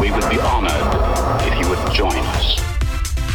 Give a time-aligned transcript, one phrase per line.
[0.00, 2.58] We would be honored if you would join us.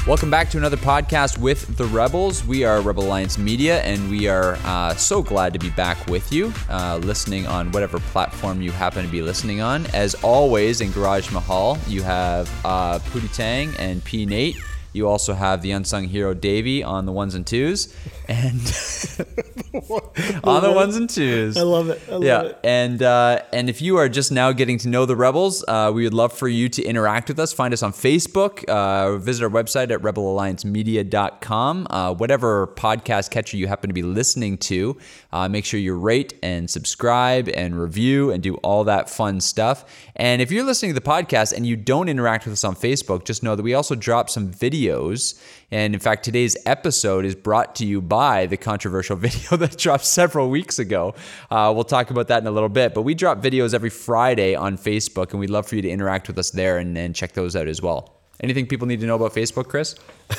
[0.08, 2.44] Welcome back to another podcast with the Rebels.
[2.44, 6.32] We are Rebel Alliance Media, and we are uh, so glad to be back with
[6.32, 9.86] you, uh, listening on whatever platform you happen to be listening on.
[9.94, 14.58] As always, in Garage Mahal, you have uh, Pootie Tang and P Nate.
[14.92, 17.94] You also have the unsung hero Davey on the ones and twos,
[18.28, 18.60] and
[20.44, 21.58] on the ones and twos.
[21.58, 22.02] I love it.
[22.08, 22.60] I love yeah, it.
[22.64, 26.04] and uh, and if you are just now getting to know the Rebels, uh, we
[26.04, 27.54] would love for you to interact with us.
[27.54, 28.64] Find us on Facebook.
[28.66, 31.88] Uh, visit our website at rebelalliancemedia.com.
[31.90, 34.98] Uh, whatever podcast catcher you happen to be listening to,
[35.32, 39.86] uh, make sure you rate and subscribe and review and do all that fun stuff.
[40.16, 43.26] And if you're listening to the podcast and you don't interact with us on Facebook,
[43.26, 45.40] just know that we also drop some videos.
[45.72, 50.06] And in fact, today's episode is brought to you by the controversial video that dropped
[50.06, 51.16] several weeks ago.
[51.50, 52.94] Uh, we'll talk about that in a little bit.
[52.94, 56.28] But we drop videos every Friday on Facebook, and we'd love for you to interact
[56.28, 58.16] with us there and, and check those out as well.
[58.42, 59.96] Anything people need to know about Facebook, Chris?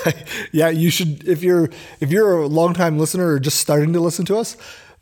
[0.52, 4.26] yeah, you should if you're if you're a longtime listener or just starting to listen
[4.26, 4.54] to us,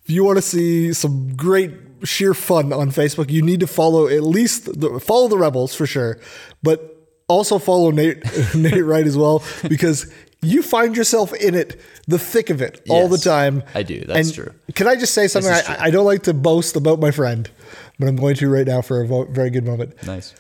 [0.05, 1.73] if you want to see some great
[2.05, 5.87] sheer fun on Facebook, you need to follow at least the, follow the rebels for
[5.87, 6.21] sure,
[6.63, 6.94] but
[7.29, 8.23] also follow Nate
[8.55, 10.13] Nate Wright as well because
[10.43, 13.63] you find yourself in it, the thick of it, all the time.
[13.75, 14.05] I do.
[14.05, 14.55] That's And true.
[14.75, 15.51] Can I just say something?
[15.51, 17.51] I, I don't like to boast about my friend,
[17.99, 19.95] but I'm going to right now for a vo- very good moment.
[20.07, 20.35] Nice.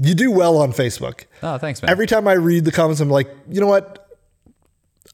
[0.00, 1.26] You do well on Facebook.
[1.44, 1.90] Oh, thanks, man.
[1.90, 4.02] Every time I read the comments, I'm like, you know what?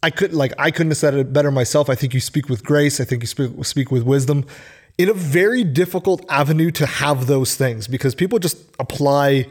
[0.02, 1.90] I couldn't like I couldn't have said it better myself.
[1.90, 3.00] I think you speak with grace.
[3.00, 4.46] I think you speak speak with wisdom
[4.98, 9.46] in a very difficult avenue to have those things because people just apply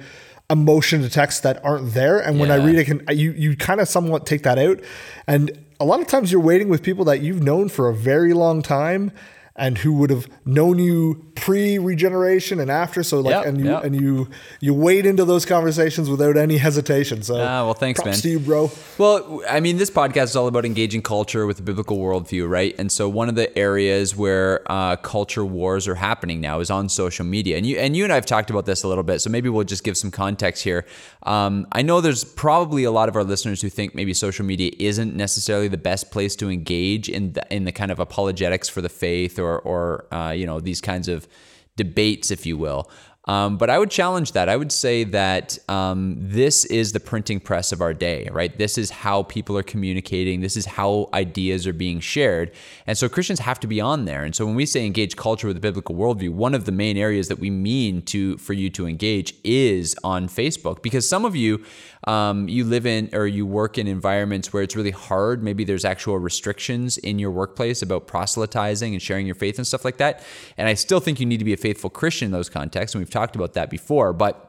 [0.51, 2.19] emotion to text that aren't there.
[2.19, 4.79] And when I read it, can you you kind of somewhat take that out.
[5.25, 8.33] And a lot of times you're waiting with people that you've known for a very
[8.33, 9.11] long time
[9.55, 13.03] and who would have known you pre regeneration and after.
[13.03, 13.83] So like Yep, and you yep.
[13.83, 14.29] and you
[14.59, 17.21] you wade into those conversations without any hesitation.
[17.23, 18.13] So Ah, well, thanks, man.
[18.13, 18.71] to you, bro.
[18.97, 22.75] Well, I mean, this podcast is all about engaging culture with a biblical worldview, right?
[22.77, 26.89] And so, one of the areas where uh, culture wars are happening now is on
[26.89, 27.57] social media.
[27.57, 29.49] And you and you and I have talked about this a little bit, so maybe
[29.49, 30.85] we'll just give some context here.
[31.23, 34.71] Um, I know there's probably a lot of our listeners who think maybe social media
[34.79, 38.81] isn't necessarily the best place to engage in the, in the kind of apologetics for
[38.81, 41.27] the faith or or uh, you know these kinds of
[41.75, 42.89] debates, if you will.
[43.25, 44.49] Um, but I would challenge that.
[44.49, 48.57] I would say that um, this is the printing press of our day, right?
[48.57, 50.41] This is how people are communicating.
[50.41, 52.51] This is how ideas are being shared.
[52.87, 54.23] And so Christians have to be on there.
[54.23, 56.97] And so when we say engage culture with a biblical worldview, one of the main
[56.97, 61.35] areas that we mean to for you to engage is on Facebook, because some of
[61.35, 61.63] you
[62.07, 65.43] um, you live in or you work in environments where it's really hard.
[65.43, 69.85] Maybe there's actual restrictions in your workplace about proselytizing and sharing your faith and stuff
[69.85, 70.23] like that.
[70.57, 73.01] And I still think you need to be a faithful Christian in those contexts, and
[73.03, 74.13] we've talked about that before.
[74.13, 74.47] But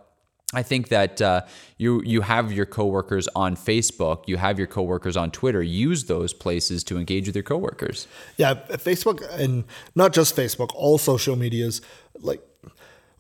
[0.54, 1.42] I think that uh,
[1.78, 5.62] you you have your coworkers on Facebook, you have your coworkers on Twitter.
[5.62, 8.06] Use those places to engage with your coworkers.
[8.36, 9.64] Yeah, Facebook and
[9.94, 11.80] not just Facebook, all social medias.
[12.20, 12.42] Like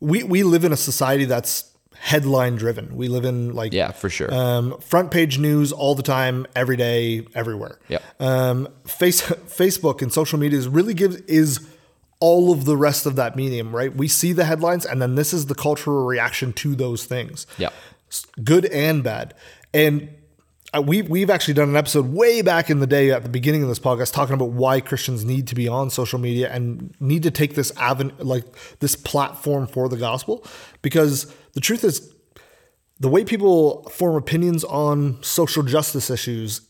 [0.00, 2.96] we we live in a society that's headline driven.
[2.96, 4.32] We live in like Yeah, for sure.
[4.34, 7.78] um, front page news all the time, every day, everywhere.
[7.88, 8.02] Yep.
[8.20, 11.66] Um, face Facebook and social media is really gives is
[12.22, 13.92] all of the rest of that medium, right?
[13.92, 17.48] We see the headlines, and then this is the cultural reaction to those things.
[17.58, 17.72] Yep.
[18.08, 19.34] S- good and bad.
[19.74, 20.08] And
[20.72, 23.64] uh, we we've actually done an episode way back in the day at the beginning
[23.64, 27.24] of this podcast talking about why Christians need to be on social media and need
[27.24, 28.44] to take this avenue like
[28.78, 30.46] this platform for the gospel
[30.80, 32.14] because the truth is
[33.00, 36.60] the way people form opinions on social justice issues,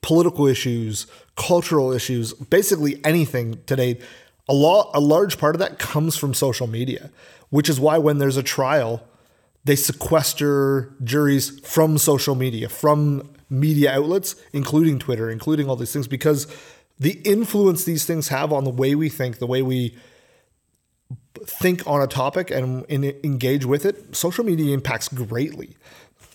[0.00, 3.98] political issues, cultural issues, basically anything today,
[4.52, 7.10] a lot a large part of that comes from social media,
[7.48, 9.02] which is why when there's a trial,
[9.64, 16.06] they sequester juries from social media, from media outlets, including Twitter, including all these things,
[16.06, 16.46] because
[16.98, 19.96] the influence these things have on the way we think, the way we
[21.44, 25.76] think on a topic and, and engage with it, social media impacts greatly.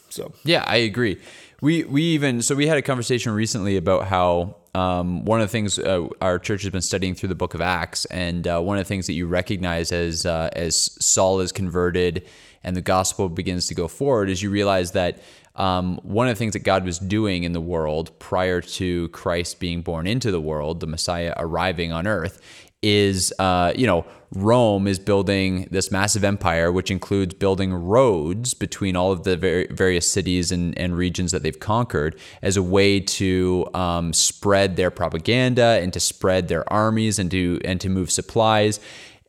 [0.10, 1.18] So Yeah, I agree.
[1.60, 5.52] We we even so we had a conversation recently about how um, one of the
[5.52, 8.78] things uh, our church has been studying through the Book of Acts, and uh, one
[8.78, 12.28] of the things that you recognize as uh, as Saul is converted
[12.64, 15.20] and the gospel begins to go forward is you realize that
[15.56, 19.60] um, one of the things that God was doing in the world prior to Christ
[19.60, 22.42] being born into the world, the Messiah arriving on earth,
[22.82, 28.96] is uh, you know Rome is building this massive empire, which includes building roads between
[28.96, 33.00] all of the ver- various cities and, and regions that they've conquered as a way
[33.00, 38.12] to um, spread their propaganda and to spread their armies and to and to move
[38.12, 38.80] supplies.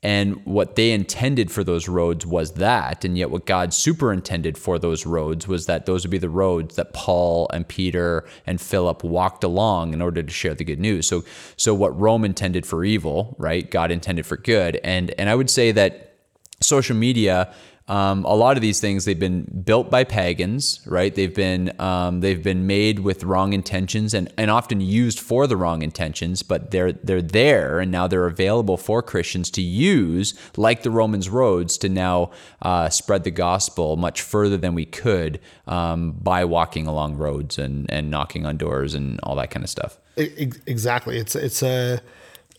[0.02, 3.04] And what they intended for those roads was that.
[3.04, 6.76] And yet, what God superintended for those roads was that those would be the roads
[6.76, 11.08] that Paul and Peter and Philip walked along in order to share the good news.
[11.08, 11.24] So,
[11.56, 13.68] so what Rome intended for evil, right?
[13.68, 14.80] God intended for good.
[14.84, 16.14] And, and I would say that
[16.60, 17.52] social media
[17.88, 21.14] um, a lot of these things they've been built by pagans, right?
[21.14, 25.56] They've been um, they've been made with wrong intentions and, and often used for the
[25.56, 30.82] wrong intentions, but they're they're there and now they're available for Christians to use, like
[30.82, 32.30] the Romans roads, to now
[32.60, 37.90] uh, spread the gospel much further than we could um, by walking along roads and
[37.90, 39.98] and knocking on doors and all that kind of stuff.
[40.16, 41.16] Ex- Exactly.
[41.18, 42.00] It's it's a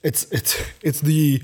[0.02, 1.44] it's it's it's the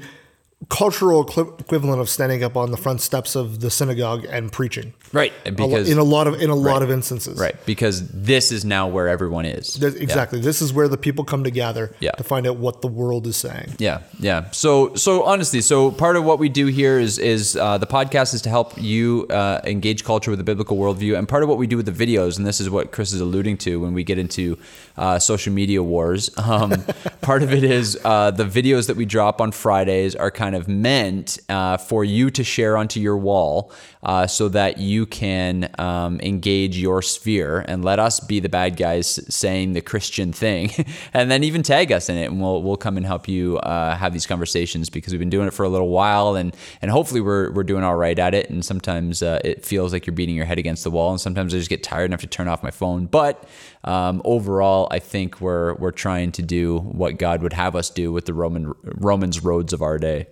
[0.69, 1.21] cultural
[1.59, 4.93] equivalent of standing up on the front steps of the synagogue and preaching.
[5.13, 7.39] Right, because in a lot of in a lot of instances.
[7.39, 9.75] right because this is now where everyone is.
[9.75, 10.39] That- exactly.
[10.39, 12.11] This is where the people come together Yeah.
[12.11, 13.75] to find out what the world is saying.
[13.77, 14.49] Yeah, yeah.
[14.51, 18.33] So, so honestly, so part of what we do here is is uh, the podcast
[18.33, 21.57] is to help you uh, engage culture with a biblical worldview, and part of what
[21.57, 24.03] we do with the videos, and this is what Chris is alluding to when we
[24.03, 24.57] get into
[24.97, 26.29] uh, social media wars.
[26.37, 26.83] Um,
[27.21, 30.67] part of it is uh, the videos that we drop on Fridays are kind of
[30.67, 33.71] meant uh, for you to share onto your wall,
[34.03, 38.75] uh, so that you can um, engage your sphere and let us be the bad
[38.75, 40.71] guys saying the Christian thing,
[41.13, 43.95] and then even tag us in it, and we'll we'll come and help you uh,
[43.95, 47.21] have these conversations because we've been doing it for a little while, and and hopefully
[47.21, 48.49] we're we're doing all right at it.
[48.49, 51.53] And sometimes uh, it feels like you're beating your head against the wall, and sometimes
[51.53, 53.05] I just get tired have to turn off my phone.
[53.05, 53.43] But
[53.85, 58.11] um, overall, I think we're we're trying to do what God would have us do
[58.11, 60.27] with the Roman Romans roads of our day.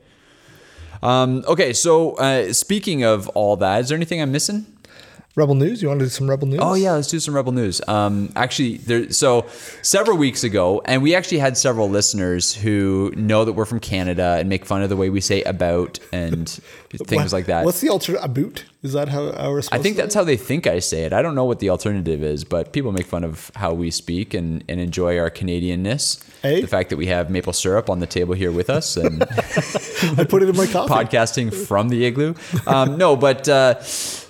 [1.03, 4.65] Um, okay, so uh, speaking of all that, is there anything I'm missing?
[5.35, 5.81] Rebel news.
[5.81, 6.59] You want to do some rebel news?
[6.61, 7.81] Oh yeah, let's do some rebel news.
[7.87, 9.11] Um, actually, there.
[9.11, 9.47] So
[9.81, 14.37] several weeks ago, and we actually had several listeners who know that we're from Canada
[14.39, 16.47] and make fun of the way we say about and
[16.91, 17.65] things What- like that.
[17.65, 18.65] What's the alter a boot?
[18.83, 21.13] Is that how how I think that's how they think I say it.
[21.13, 24.33] I don't know what the alternative is, but people make fun of how we speak
[24.35, 26.21] and, and enjoy our Canadianness.
[26.43, 26.61] Eh?
[26.61, 29.23] The fact that we have maple syrup on the table here with us and
[30.19, 30.93] I put it in my coffee.
[30.93, 32.35] podcasting from the igloo.
[32.67, 33.75] Um, no, but uh,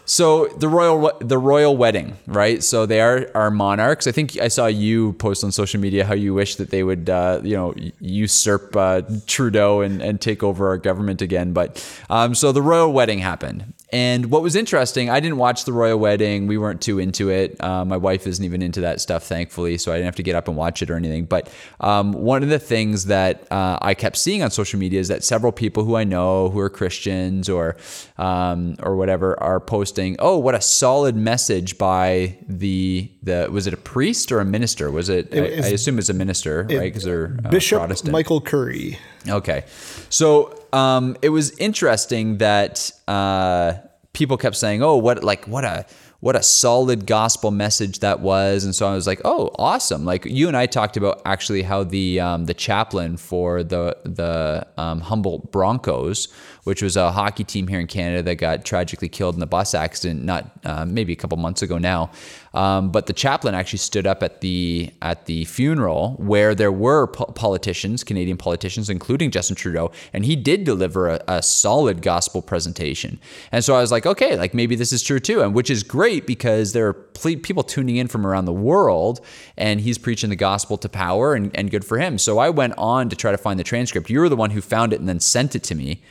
[0.05, 2.63] so the royal the royal wedding, right?
[2.63, 4.07] So they are our monarchs.
[4.07, 7.09] I think I saw you post on social media how you wish that they would,
[7.09, 11.53] uh, you know, usurp uh, Trudeau and, and take over our government again.
[11.53, 13.73] But um, so the royal wedding happened.
[13.93, 16.47] And what was interesting, I didn't watch the royal wedding.
[16.47, 17.63] We weren't too into it.
[17.63, 20.35] Uh, my wife isn't even into that stuff, thankfully, so I didn't have to get
[20.35, 21.25] up and watch it or anything.
[21.25, 21.47] But
[21.79, 25.23] um, one of the things that uh, I kept seeing on social media is that
[25.23, 27.77] several people who I know who are Christians or
[28.17, 33.73] um, or whatever are posting, "Oh, what a solid message by the the was it
[33.75, 34.89] a priest or a minister?
[34.89, 35.29] Was it?
[35.31, 36.79] I, is- I assume it's a minister, right?
[36.81, 38.11] Because they're uh, Bishop Protestant.
[38.11, 38.97] Michael Curry.
[39.27, 39.63] Okay.
[40.09, 43.73] So um, it was interesting that uh,
[44.13, 45.85] people kept saying, "Oh, what like what a
[46.19, 50.25] what a solid gospel message that was," and so I was like, "Oh, awesome!" Like
[50.25, 55.01] you and I talked about actually how the um, the chaplain for the the um,
[55.01, 56.27] Humboldt Broncos,
[56.63, 59.73] which was a hockey team here in Canada that got tragically killed in a bus
[59.73, 62.09] accident, not uh, maybe a couple months ago now.
[62.53, 67.07] Um, but the chaplain actually stood up at the at the funeral where there were
[67.07, 72.41] po- politicians, Canadian politicians, including Justin Trudeau, and he did deliver a, a solid gospel
[72.41, 73.19] presentation.
[73.51, 75.83] And so I was like, okay, like maybe this is true too, and which is
[75.83, 79.19] great because there are ple- people tuning in from around the world,
[79.57, 82.17] and he's preaching the gospel to power, and, and good for him.
[82.17, 84.09] So I went on to try to find the transcript.
[84.09, 86.01] You were the one who found it and then sent it to me.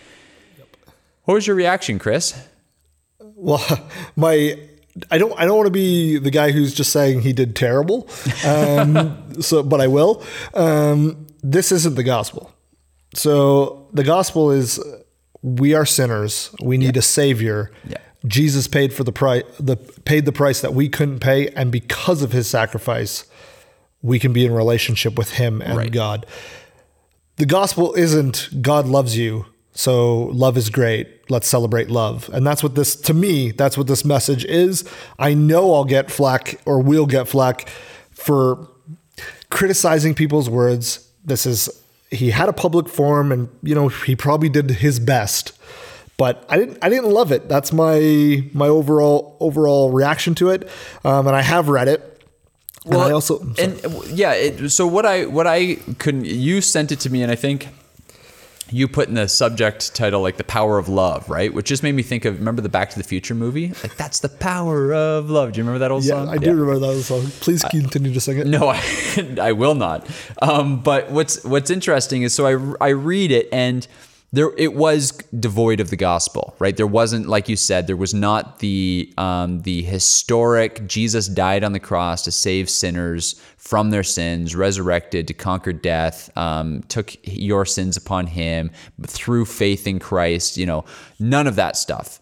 [1.25, 2.35] What was your reaction, Chris?
[3.21, 3.65] Well,
[4.17, 4.59] my
[5.11, 8.09] I don't I don't want to be the guy who's just saying he did terrible.
[8.47, 10.23] Um, so, but I will.
[10.55, 12.53] Um, this isn't the gospel.
[13.15, 14.81] So the gospel is
[15.43, 16.55] we are sinners.
[16.63, 17.71] We need a savior.
[17.87, 17.99] Yeah.
[18.27, 22.23] Jesus paid for the price the paid the price that we couldn't pay and because
[22.23, 23.25] of his sacrifice
[24.01, 25.91] we can be in relationship with him and Right.
[25.93, 26.27] God.
[27.37, 31.31] The gospel isn't God loves you, so love is great.
[31.31, 32.29] Let's celebrate love.
[32.33, 34.85] And that's what this to me, that's what this message is.
[35.19, 37.69] I know I'll get flack or we'll get flack
[38.11, 38.69] for
[39.51, 41.09] criticizing people's words.
[41.25, 41.69] This is
[42.11, 45.59] he had a public forum and you know he probably did his best.
[46.19, 47.49] But I didn't I didn't love it.
[47.49, 50.69] That's my my overall overall reaction to it.
[51.05, 52.23] Um, and I have read it.
[52.85, 54.35] and I also and yeah.
[54.35, 57.69] It, so what I what I couldn't you sent it to me, and I think
[58.73, 61.53] you put in the subject title like the power of love, right?
[61.53, 63.69] Which just made me think of remember the Back to the Future movie?
[63.83, 65.53] Like that's the power of love.
[65.53, 66.21] Do you remember that old song?
[66.21, 66.35] yeah, song?
[66.35, 67.27] I do remember that old song.
[67.41, 68.47] Please continue to sing it.
[68.47, 68.81] No, I,
[69.41, 70.09] I will not.
[70.41, 72.47] Um, but what's what's interesting is so
[72.81, 73.87] I I read it and
[74.33, 76.77] there it was devoid of the gospel, right?
[76.77, 81.73] There wasn't like you said, there was not the um, the historic Jesus died on
[81.73, 87.67] the cross to save sinners from their sins, resurrected to conquer death, um, took your
[87.67, 88.71] sins upon him
[89.07, 90.57] through faith in Christ.
[90.57, 90.85] You know,
[91.19, 92.19] none of that stuff.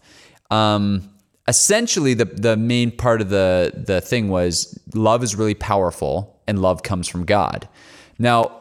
[0.49, 1.09] Um,
[1.47, 6.61] essentially the the main part of the the thing was love is really powerful and
[6.61, 7.69] love comes from God.
[8.19, 8.60] Now,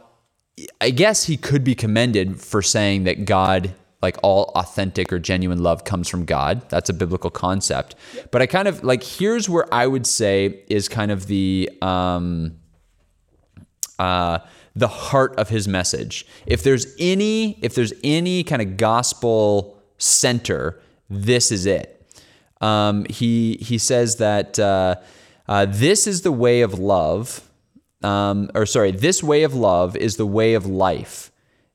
[0.81, 5.63] I guess he could be commended for saying that God like all authentic or genuine
[5.63, 6.69] love comes from God.
[6.71, 7.95] That's a biblical concept.
[8.31, 12.57] But I kind of like here's where I would say is kind of the um
[13.99, 14.39] uh,
[14.75, 16.27] the heart of his message.
[16.47, 20.81] If there's any, if there's any kind of gospel center,
[21.11, 21.97] this is it.
[22.63, 24.97] Um, he he says that uh,
[25.49, 27.50] uh, this is the way of love,
[28.03, 31.31] um, or sorry, this way of love is the way of life.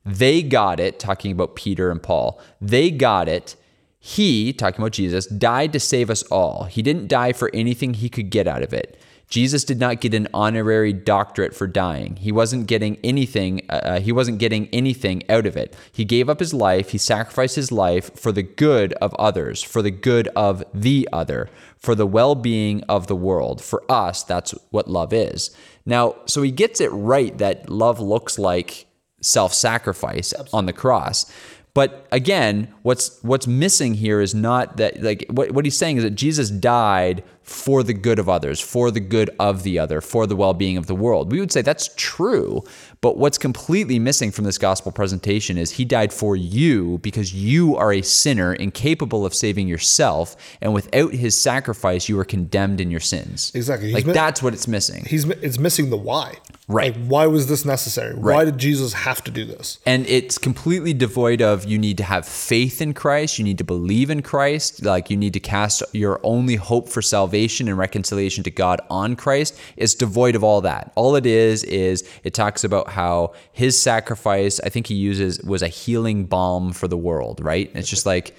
[0.06, 2.40] They got it, talking about Peter and Paul.
[2.62, 3.56] They got it.
[4.00, 6.66] He, talking about Jesus, died to save us all.
[6.66, 9.00] He didn't die for anything he could get out of it.
[9.28, 12.16] Jesus did not get an honorary doctorate for dying.
[12.18, 13.62] He wasn't getting anything.
[13.70, 15.76] Uh, he wasn't getting anything out of it.
[15.92, 16.90] He gave up his life.
[16.90, 21.50] He sacrificed his life for the good of others, for the good of the other,
[21.78, 23.64] for the well-being of the world.
[23.64, 25.56] For us, that's what love is.
[25.86, 28.86] Now, so he gets it right that love looks like
[29.22, 31.32] self-sacrifice on the cross.
[31.74, 36.04] But again, what's what's missing here is not that like what, what he's saying is
[36.04, 40.26] that Jesus died for the good of others, for the good of the other, for
[40.26, 41.32] the well-being of the world.
[41.32, 42.64] We would say that's true,
[43.02, 47.76] but what's completely missing from this gospel presentation is he died for you because you
[47.76, 52.90] are a sinner incapable of saving yourself, and without his sacrifice, you are condemned in
[52.90, 53.52] your sins.
[53.54, 53.90] Exactly.
[53.90, 55.06] He's Like mi- that's what it's missing.
[55.08, 56.40] He's it's missing the why.
[56.68, 56.98] Right.
[56.98, 58.16] Like, why was this necessary?
[58.16, 59.78] Why did Jesus have to do this?
[59.86, 63.64] and it's completely devoid of you need to have faith in Christ, you need to
[63.64, 68.44] believe in Christ, like you need to cast your only hope for salvation and reconciliation
[68.44, 69.60] to God on Christ.
[69.78, 70.92] is devoid of all that.
[70.96, 75.62] All it is is it talks about how his sacrifice, I think he uses was
[75.62, 77.70] a healing balm for the world, right?
[77.74, 78.36] It's just like,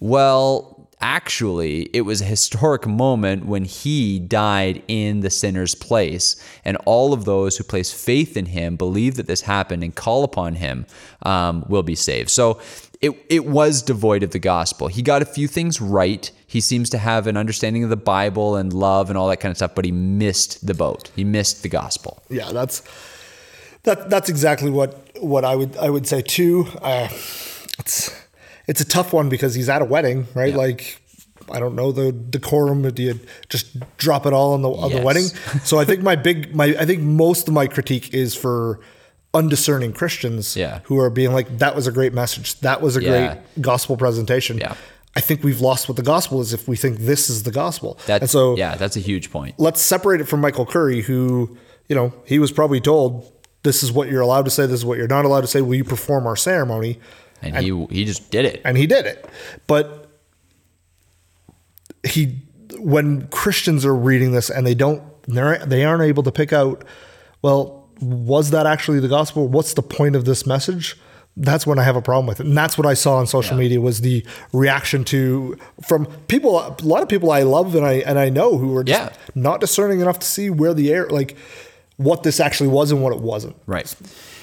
[0.00, 6.76] well, actually it was a historic moment when he died in the sinner's place and
[6.86, 10.54] all of those who place faith in him believe that this happened and call upon
[10.54, 10.86] him
[11.22, 12.60] um, will be saved so
[13.00, 16.88] it, it was devoid of the gospel he got a few things right he seems
[16.90, 19.74] to have an understanding of the bible and love and all that kind of stuff
[19.74, 22.82] but he missed the boat he missed the gospel Yeah, that's
[23.84, 24.90] that that's exactly what
[25.22, 26.66] what I would I would say too.
[26.82, 27.08] Uh,
[27.78, 28.10] it's
[28.66, 30.50] it's a tough one because he's at a wedding, right?
[30.52, 30.56] Yeah.
[30.66, 31.00] Like
[31.50, 32.82] I don't know the decorum.
[32.90, 35.24] Do you just drop it all on the on the wedding?
[35.64, 38.80] So I think my big my I think most of my critique is for
[39.32, 40.80] undiscerning Christians Yeah.
[40.84, 42.58] who are being like that was a great message.
[42.60, 43.10] That was a Yeah.
[43.34, 44.58] great gospel presentation.
[44.58, 44.74] Yeah.
[45.18, 47.98] I think we've lost what the gospel is if we think this is the gospel.
[48.06, 51.56] that's and so yeah that's a huge point let's separate it from Michael Curry, who,
[51.88, 53.32] you know, he was probably told
[53.64, 55.60] this is what you're allowed to say, this is what you're not allowed to say.
[55.60, 57.00] Will you perform our ceremony?
[57.42, 59.28] and, he he just did it And he did it.
[59.66, 60.08] But
[62.04, 62.38] he,
[62.78, 66.84] when Christians are reading this and they don't, they aren't able to pick out,
[67.42, 69.48] well, was that actually the gospel?
[69.48, 70.96] What's the point of this message?
[71.40, 73.56] That's when I have a problem with it, and that's what I saw on social
[73.56, 73.62] Yeah.
[73.62, 76.58] media was the reaction to from people.
[76.58, 79.16] A lot of people I love and I and I know who were just Yeah.
[79.34, 81.36] not discerning enough to see where the air like
[81.96, 83.56] what this actually was and what it wasn't.
[83.66, 83.92] Right.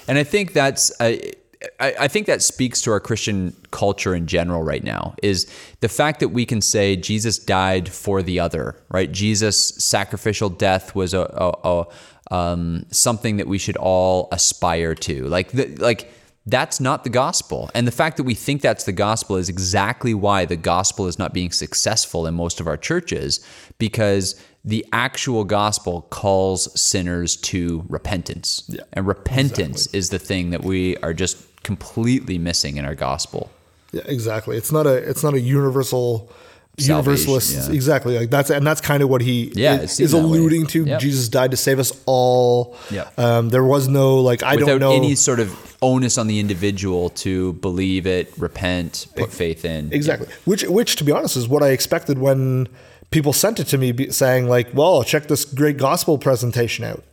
[0.08, 1.32] And I think that's I,
[1.80, 5.48] I think that speaks to our Christian culture in general right now is
[5.80, 9.12] the fact that we can say Jesus died for the other, right?
[9.12, 11.86] Jesus' sacrificial death was a, a,
[12.30, 15.26] a um, something that we should all aspire to.
[15.28, 16.12] Like the, like
[16.48, 17.72] That's not the gospel.
[17.74, 21.18] And the fact that we think that's the gospel is exactly why the gospel is
[21.18, 23.44] not being successful in most of our churches
[23.80, 28.64] because the actual gospel calls sinners to repentance.
[28.68, 33.50] Yeah, and repentance is the thing that we are just completely missing in our gospel.
[33.92, 34.58] Yeah, exactly.
[34.58, 36.32] It's not a it's not a universal
[36.78, 37.76] Salvation, universalist yeah.
[37.76, 40.24] exactly like that's and that's kind of what he Yeah, is, is that way.
[40.24, 41.00] alluding to Yep.
[41.00, 43.18] jesus died to save us all Yep.
[43.20, 46.40] um there was no like i Without don't know any sort of onus on the
[46.40, 49.94] individual to believe it, repent, put faith in.
[49.94, 52.68] exactly which which to be honest is what i expected when
[53.12, 57.04] people sent it to me saying like well check this great gospel presentation out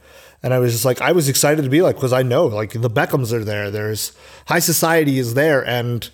[0.43, 2.73] and i was just like i was excited to be like because i know like
[2.73, 4.13] the beckhams are there there's
[4.47, 6.11] high society is there and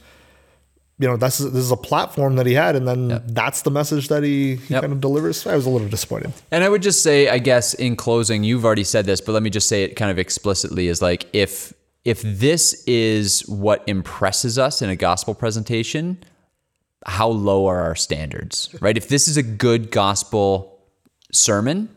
[1.01, 4.09] you know that's this is a platform that he had and then that's the message
[4.09, 4.81] that he, he Yep.
[4.83, 7.75] kind of delivers i was a little disappointed And I would just say, I guess
[7.75, 10.89] in closing, you've already said this, but let me just say it kind of explicitly
[10.89, 11.73] is like if
[12.05, 16.19] if this is what impresses us in a gospel presentation,
[17.07, 18.75] how low are our standards?
[18.81, 18.97] Right?
[18.97, 20.81] If this is a good gospel
[21.33, 21.89] sermon,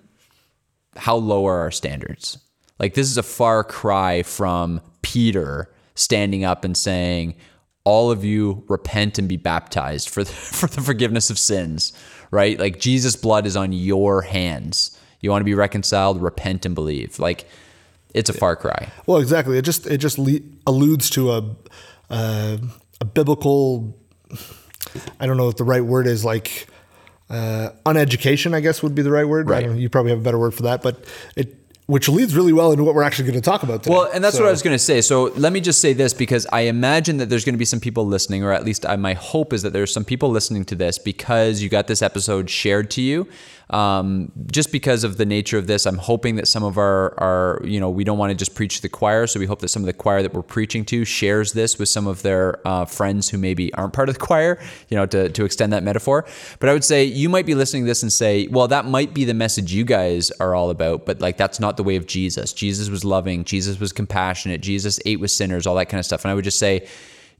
[0.97, 2.37] how low are our standards?
[2.79, 7.35] Like this is a far cry from Peter standing up and saying,
[7.83, 11.93] "All of you repent and be baptized for the, for the forgiveness of sins."
[12.31, 12.57] Right?
[12.59, 14.97] Like Jesus' blood is on your hands.
[15.19, 17.19] You want to be reconciled, repent and believe.
[17.19, 17.47] Like
[18.13, 18.89] it's a far cry.
[19.05, 19.57] Well, exactly.
[19.57, 21.55] It just it just le- alludes to a
[22.09, 22.57] uh,
[22.99, 23.97] a biblical.
[25.19, 26.67] I don't know if the right word is like
[27.29, 28.53] uh, uneducation.
[28.53, 29.47] I guess would be the right word.
[29.47, 29.65] I Right.
[29.65, 31.03] don't you probably have a better word for that, but
[31.35, 31.55] it
[31.91, 33.93] which leads really well into what we're actually going to talk about today.
[33.93, 35.01] Well, and that's So- what I was going to say.
[35.01, 37.81] So let me just say this because I imagine that there's going to be some
[37.81, 40.75] people listening, or at least I, my hope is that there's some people listening to
[40.75, 43.27] this because you got this episode shared to you.
[43.71, 47.61] Um, just because of the nature of this, I'm hoping that some of our, our,
[47.63, 49.27] you know, we don't want to just preach to the choir.
[49.27, 51.87] So we hope that some of the choir that we're preaching to shares this with
[51.87, 54.59] some of their uh, friends who maybe aren't part of the choir,
[54.89, 56.25] you know, to, to extend that metaphor.
[56.59, 59.13] But I would say you might be listening to this and say, well, that might
[59.13, 62.05] be the message you guys are all about, but like that's not the way of
[62.05, 62.51] Jesus.
[62.51, 66.25] Jesus was loving, Jesus was compassionate, Jesus ate with sinners, all that kind of stuff.
[66.25, 66.87] And I would just say,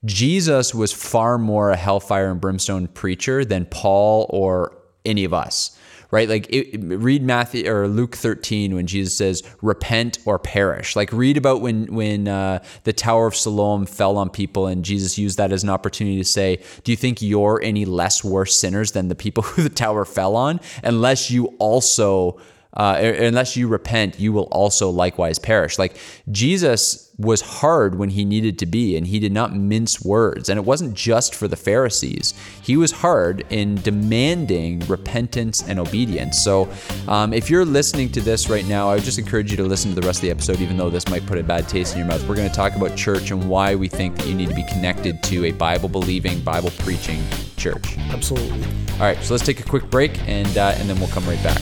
[0.06, 5.78] Jesus was far more a hellfire and brimstone preacher than Paul or any of us
[6.12, 6.28] right?
[6.28, 11.38] Like it, read Matthew or Luke 13 when Jesus says, "Repent or perish." Like read
[11.38, 15.52] about when when uh, the Tower of Siloam fell on people, and Jesus used that
[15.52, 19.16] as an opportunity to say, "Do you think you're any less worse sinners than the
[19.16, 20.60] people who the tower fell on?
[20.84, 22.40] Unless you also."
[22.74, 25.78] Uh, unless you repent, you will also likewise perish.
[25.78, 25.98] Like
[26.32, 30.50] Jesus was hard when he needed to be, and he did not mince words.
[30.50, 36.44] And it wasn't just for the Pharisees, he was hard in demanding repentance and obedience.
[36.44, 36.70] So,
[37.08, 39.94] um, if you're listening to this right now, I would just encourage you to listen
[39.94, 42.00] to the rest of the episode, even though this might put a bad taste in
[42.00, 42.28] your mouth.
[42.28, 44.64] We're going to talk about church and why we think that you need to be
[44.64, 47.24] connected to a Bible believing, Bible preaching
[47.58, 47.98] church.
[48.10, 48.64] absolutely.
[48.94, 51.42] All right, so let's take a quick break, and uh, and then we'll come right
[51.44, 51.62] back.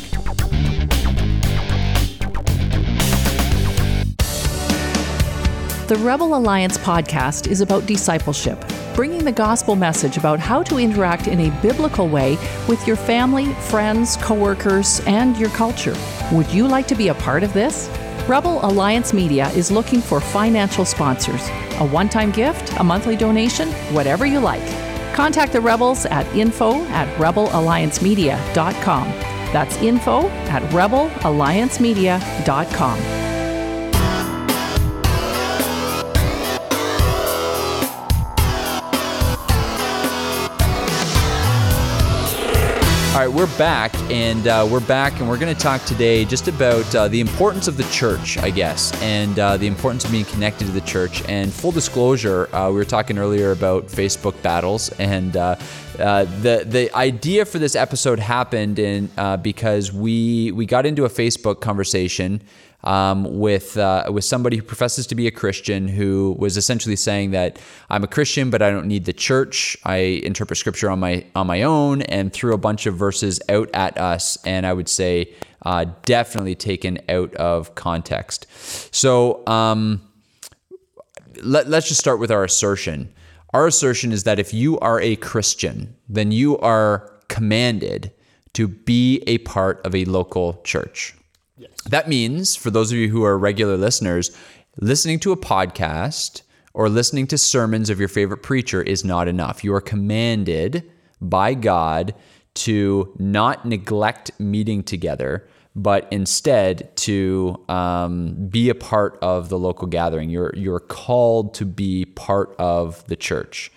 [5.90, 11.28] The Rebel Alliance podcast is about discipleship, bringing the gospel message about how to interact
[11.28, 15.96] in a biblical way with your family, friends, coworkers, and your culture.
[16.32, 17.90] Would you like to be a part of this?
[18.28, 21.42] Rebel Alliance Media is looking for financial sponsors.
[21.80, 24.62] A one time gift, a monthly donation, whatever you like.
[25.16, 29.08] Contact the Rebels at info at rebelalliancemedia.com.
[29.52, 33.19] That's info at rebelalliancemedia.com.
[43.20, 46.48] All right, we're back, and uh, we're back, and we're going to talk today just
[46.48, 50.24] about uh, the importance of the church, I guess, and uh, the importance of being
[50.24, 51.22] connected to the church.
[51.28, 55.58] And full disclosure, uh, we were talking earlier about Facebook battles, and uh,
[56.00, 59.10] uh, the the idea for this episode happened in
[59.42, 62.42] because we we got into a Facebook conversation
[62.84, 67.32] um, with uh, with somebody who professes to be a Christian, who was essentially saying
[67.32, 69.78] that I'm a Christian, but I don't need the church.
[69.86, 73.70] I interpret Scripture on my on my own, and threw a bunch of verses out
[73.74, 78.48] at us, and I would say uh, definitely taken out of context.
[78.96, 79.46] So.
[79.48, 80.02] Um,
[81.42, 83.14] let, let's just start with our assertion.
[83.54, 88.12] Our assertion is that if you are a Christian, then you are commanded
[88.54, 91.16] to be a part of a local church.
[91.86, 94.36] That means, for those of you who are regular listeners,
[94.80, 96.42] listening to a podcast
[96.74, 99.64] or listening to sermons of your favorite preacher is not enough.
[99.64, 102.14] You are commanded by God
[102.56, 109.88] to not neglect meeting together, but instead to um, be a part of the local
[109.88, 110.30] gathering.
[110.30, 113.72] You're you're called to be part of the church.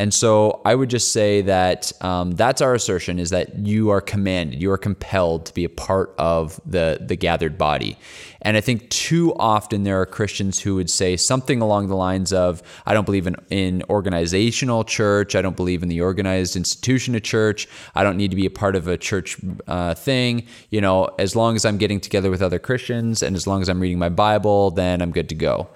[0.00, 4.00] And so I would just say that um, that's our assertion is that you are
[4.00, 7.98] commanded, you are compelled to be a part of the, the gathered body.
[8.40, 12.32] And I think too often there are Christians who would say something along the lines
[12.32, 15.34] of, I don't believe in, in organizational church.
[15.34, 17.66] I don't believe in the organized institution of church.
[17.96, 20.46] I don't need to be a part of a church uh, thing.
[20.70, 23.68] You know, as long as I'm getting together with other Christians and as long as
[23.68, 25.68] I'm reading my Bible, then I'm good to go.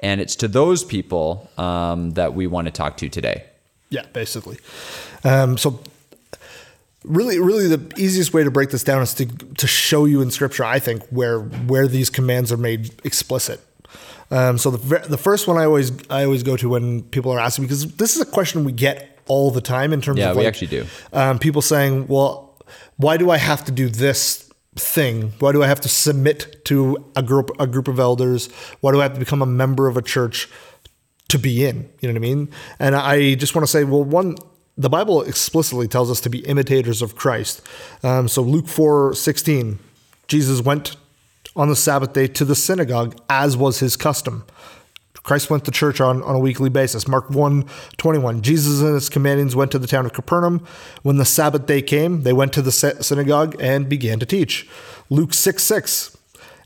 [0.00, 3.44] And it's to those people um, that we want to talk to today.
[3.90, 4.58] Yeah, basically.
[5.24, 5.80] Um, so
[7.04, 10.30] really really the easiest way to break this down is to to show you in
[10.32, 13.60] scripture i think where where these commands are made explicit
[14.30, 17.38] um, so the the first one i always i always go to when people are
[17.38, 20.36] asking because this is a question we get all the time in terms Yeah, of
[20.36, 20.86] we like, actually do.
[21.12, 22.56] um, people saying well
[22.96, 26.96] why do i have to do this thing why do i have to submit to
[27.16, 28.48] a group a group of elders
[28.80, 30.48] why do i have to become a member of a church
[31.28, 31.88] to be in.
[32.00, 32.48] You know what I mean?
[32.78, 34.36] And I just want to say, well, one,
[34.76, 37.62] the Bible explicitly tells us to be imitators of Christ.
[38.02, 39.78] Um, so Luke 4 16,
[40.28, 40.96] Jesus went
[41.56, 44.44] on the Sabbath day to the synagogue as was his custom.
[45.28, 47.06] Christ went to church on, on a weekly basis.
[47.06, 47.66] Mark 1
[47.98, 48.40] 21.
[48.40, 50.66] Jesus and his companions went to the town of Capernaum.
[51.02, 54.66] When the Sabbath day came, they went to the synagogue and began to teach.
[55.10, 56.17] Luke 6 6.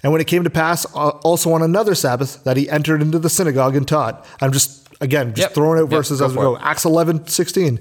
[0.03, 3.19] And when it came to pass, uh, also on another Sabbath, that he entered into
[3.19, 4.27] the synagogue and taught.
[4.41, 5.55] I'm just, again, just Yep.
[5.55, 6.57] throwing out Yep, verses go as we go.
[6.57, 6.62] it.
[6.65, 7.79] Acts 11 16.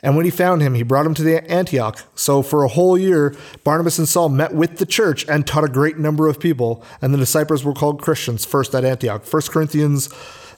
[0.00, 1.98] And when he found him, he brought him to the Antioch.
[2.14, 3.34] So for a whole year,
[3.64, 6.84] Barnabas and Saul met with the church and taught a great number of people.
[7.02, 9.24] And the disciples were called Christians first at Antioch.
[9.26, 10.08] 1 Corinthians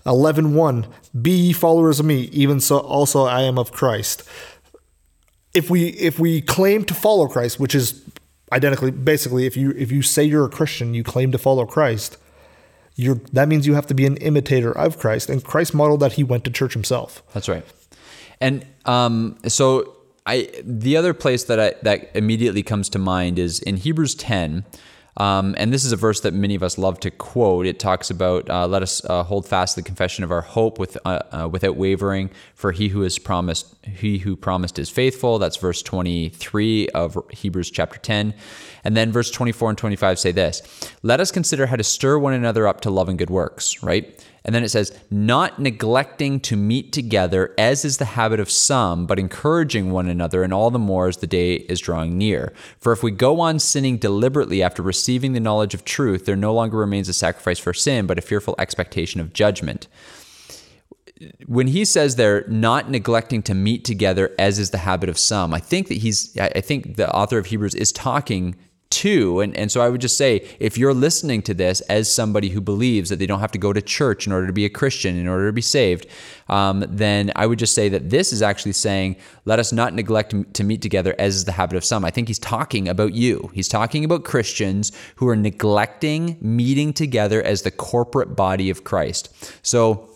[0.04, 0.86] 11 1.
[1.22, 4.24] Be ye followers of me, even so also I am of Christ.
[5.54, 8.02] If we if we claim to follow Christ, which is
[8.52, 12.16] identically basically if you if you say you're a Christian, you claim to follow Christ,
[12.96, 15.30] you're that means you have to be an imitator of Christ.
[15.30, 17.22] And Christ modeled that he went to church himself.
[17.32, 17.64] That's right.
[18.40, 23.60] And um, so I the other place that I, that immediately comes to mind is
[23.60, 24.64] in Hebrews 10.
[25.16, 27.66] Um, and this is a verse that many of us love to quote.
[27.66, 30.96] It talks about, uh, "Let us uh, hold fast the confession of our hope with
[31.04, 35.56] uh, uh, without wavering, for he who has promised, he who promised is faithful." That's
[35.56, 38.34] verse 23 of Hebrews chapter 10.
[38.84, 40.62] And then verse 24 and 25 say this:
[41.02, 44.24] "Let us consider how to stir one another up to love and good works." Right.
[44.44, 49.06] And then it says, not neglecting to meet together, as is the habit of some,
[49.06, 52.54] but encouraging one another, and all the more as the day is drawing near.
[52.78, 56.54] For if we go on sinning deliberately after receiving the knowledge of truth, there no
[56.54, 59.88] longer remains a sacrifice for sin, but a fearful expectation of judgment.
[61.46, 65.52] When he says they're not neglecting to meet together, as is the habit of some,
[65.52, 68.56] I think that he's, I think the author of Hebrews is talking
[68.90, 69.40] to.
[69.40, 72.60] And, and so I would just say, if you're listening to this as somebody who
[72.60, 75.16] believes that they don't have to go to church in order to be a Christian,
[75.16, 76.06] in order to be saved,
[76.48, 80.34] um, then I would just say that this is actually saying, let us not neglect
[80.54, 82.04] to meet together as is the habit of some.
[82.04, 83.50] I think he's talking about you.
[83.54, 89.32] He's talking about Christians who are neglecting meeting together as the corporate body of Christ.
[89.62, 90.08] So,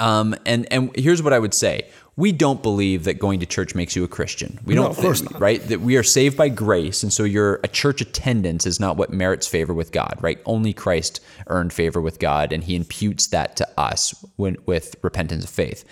[0.00, 3.74] um, and and here's what I would say: we don't believe that going to church
[3.74, 4.60] makes you a Christian.
[4.64, 5.40] We No, don't, of course not.
[5.40, 5.60] right?
[5.68, 9.10] That we are saved by grace, and so your a church attendance is not what
[9.12, 10.38] merits favor with God, right?
[10.46, 15.44] Only Christ earned favor with God, and He imputes that to us when with repentance
[15.44, 15.84] of faith.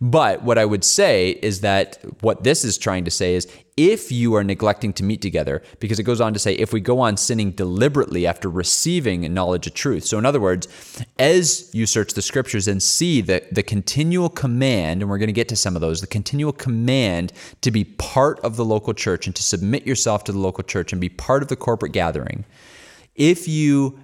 [0.00, 4.10] But what I would say is that what this is trying to say is if
[4.10, 7.00] you are neglecting to meet together, because it goes on to say, if we go
[7.00, 10.04] on sinning deliberately after receiving knowledge of truth.
[10.04, 10.66] So, in other words,
[11.18, 15.32] as you search the scriptures and see the, the continual command, and we're going to
[15.32, 19.26] get to some of those, the continual command to be part of the local church
[19.26, 22.46] and to submit yourself to the local church and be part of the corporate gathering,
[23.14, 23.98] if you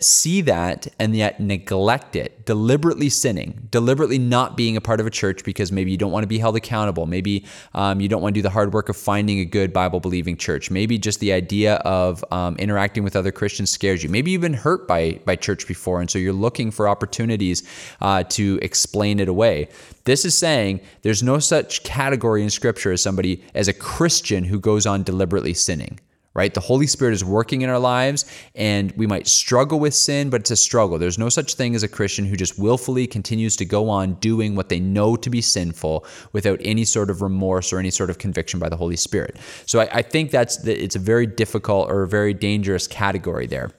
[0.00, 5.10] see that and yet neglect it, deliberately sinning, deliberately not being a part of a
[5.10, 8.34] church because maybe you don't want to be held accountable, maybe um, you don't want
[8.34, 11.32] to do the hard work of finding a good Bible believing church, maybe just the
[11.32, 15.36] idea of um, interacting with other Christians scares you, maybe you've been hurt by by
[15.36, 17.62] church before, and so you're looking for opportunities
[18.00, 19.68] uh, to explain it away.
[20.04, 24.58] This is saying there's no such category in Scripture as somebody as a Christian who
[24.58, 26.00] goes on deliberately sinning
[26.38, 26.54] right?
[26.54, 28.24] The Holy Spirit is working in our lives
[28.54, 30.96] and we might struggle with sin, but it's a struggle.
[30.96, 34.54] There's no such thing as a Christian who just willfully continues to go on doing
[34.54, 38.18] what they know to be sinful without any sort of remorse or any sort of
[38.18, 39.36] conviction by the Holy Spirit.
[39.66, 43.48] So I, I think that's the, it's a very difficult or a very dangerous category
[43.48, 43.72] there.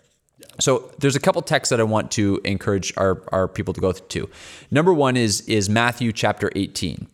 [0.59, 3.93] So there's a couple texts that I want to encourage our, our people to go
[3.93, 4.29] to.
[4.69, 7.07] Number one is is Matthew chapter 18.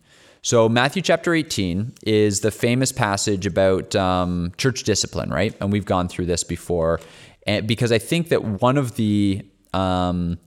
[0.46, 5.52] So, Matthew chapter 18 is the famous passage about um, church discipline, right?
[5.60, 7.00] And we've gone through this before.
[7.48, 10.38] And because I think that one of the um,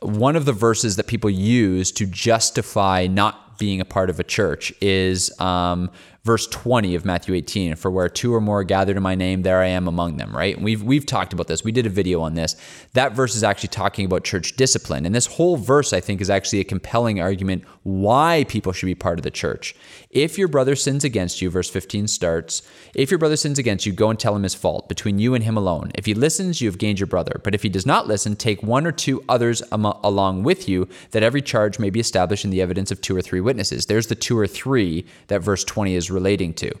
[0.00, 4.24] one of the verses that people use to justify not being a part of a
[4.24, 5.90] church is um,
[6.24, 9.42] verse 20 of Matthew 18 for where two or more are gathered in my name
[9.42, 10.54] there I am among them right?
[10.54, 11.64] And we've we've talked about this.
[11.64, 12.54] We did a video on this.
[12.92, 15.04] That verse is actually talking about church discipline.
[15.04, 18.94] And this whole verse I think is actually a compelling argument why people should be
[18.94, 19.74] part of the church.
[20.10, 22.62] If your brother sins against you verse 15 starts
[22.94, 25.42] if your brother sins against you go and tell him his fault between you and
[25.42, 25.90] him alone.
[25.96, 27.40] If he listens you have gained your brother.
[27.42, 31.24] But if he does not listen take one or two others along with you that
[31.24, 33.86] every charge may be established in the evidence of two or three witnesses.
[33.86, 36.72] There's the two or three that verse 20 is relating to.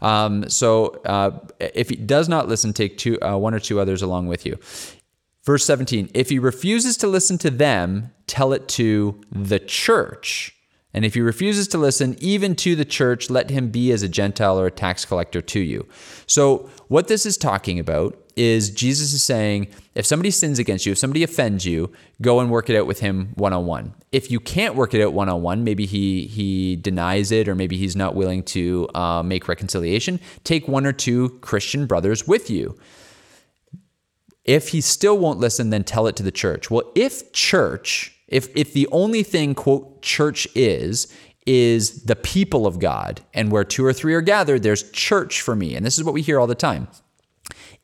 [0.00, 4.02] Um, so uh, if he does not listen, take two, uh, one or two others
[4.02, 4.58] along with you.
[5.44, 10.52] Verse 17, if he refuses to listen to them, tell it to the church.
[10.92, 14.08] And if he refuses to listen, even to the church, let him be as a
[14.08, 15.86] Gentile or a tax collector to you.
[16.26, 20.92] So, what this is talking about is Jesus is saying, if somebody sins against you,
[20.92, 23.94] if somebody offends you, go and work it out with him one on one.
[24.12, 27.54] If you can't work it out one on one, maybe he he denies it, or
[27.54, 30.20] maybe he's not willing to uh, make reconciliation.
[30.44, 32.78] Take one or two Christian brothers with you.
[34.44, 36.70] If he still won't listen, then tell it to the church.
[36.70, 41.12] Well, if church if if the only thing quote church is
[41.46, 45.54] is the people of God and where two or three are gathered there's church for
[45.54, 46.88] me and this is what we hear all the time.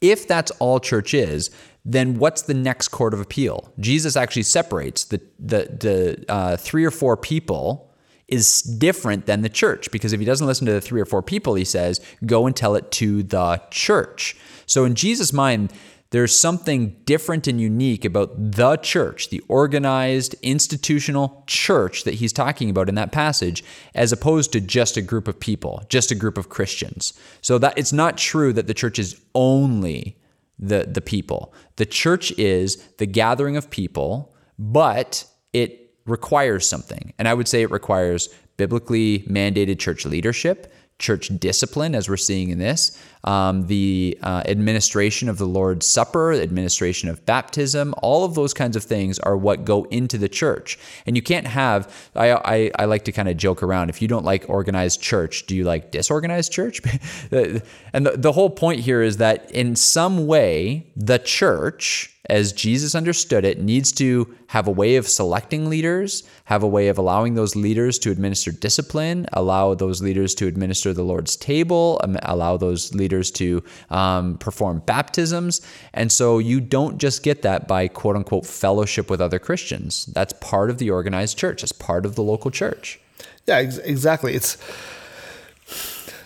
[0.03, 1.51] If that's all church is,
[1.85, 3.73] then what's the next court of appeal?
[3.81, 7.89] Jesus actually separates the the the uh, three or four people
[8.29, 11.23] is different than the church because if he doesn't listen to the three or four
[11.23, 14.37] people, he says, go and tell it to the church.
[14.65, 15.71] So in Jesus' mind,
[16.13, 22.69] there's something different and unique about the church, the organized institutional church that he's talking
[22.69, 26.37] about in that passage, as opposed to just a group of people, just a group
[26.37, 27.15] of Christians.
[27.41, 30.19] So that it's not true that the church is only
[30.59, 31.55] the, the people.
[31.77, 37.15] The church is the gathering of people, but it requires something.
[37.19, 40.71] And I would say it requires biblically mandated church leadership
[41.03, 46.33] church discipline, as we're seeing in this, um, the uh, administration of the Lord's Supper,
[46.33, 50.79] administration of baptism, all of those kinds of things are what go into the church.
[51.07, 54.09] And you can't have, I, I, I like to kind of joke around, if you
[54.09, 56.81] don't like organized church, do you like disorganized church?
[57.31, 62.95] and the, the whole point here is that in some way, the church, as Jesus
[62.95, 67.35] understood it, needs to have a way of selecting leaders, have a way of allowing
[67.35, 72.57] those leaders to administer discipline, allow those leaders to administer the Lord's table, um, allow
[72.57, 75.61] those leaders to um, perform baptisms.
[75.93, 80.07] And so you don't just get that by quote unquote fellowship with other Christians.
[80.07, 82.99] That's part of the organized church, that's part of the local church.
[83.47, 84.35] Yeah, ex- exactly.
[84.35, 84.57] It's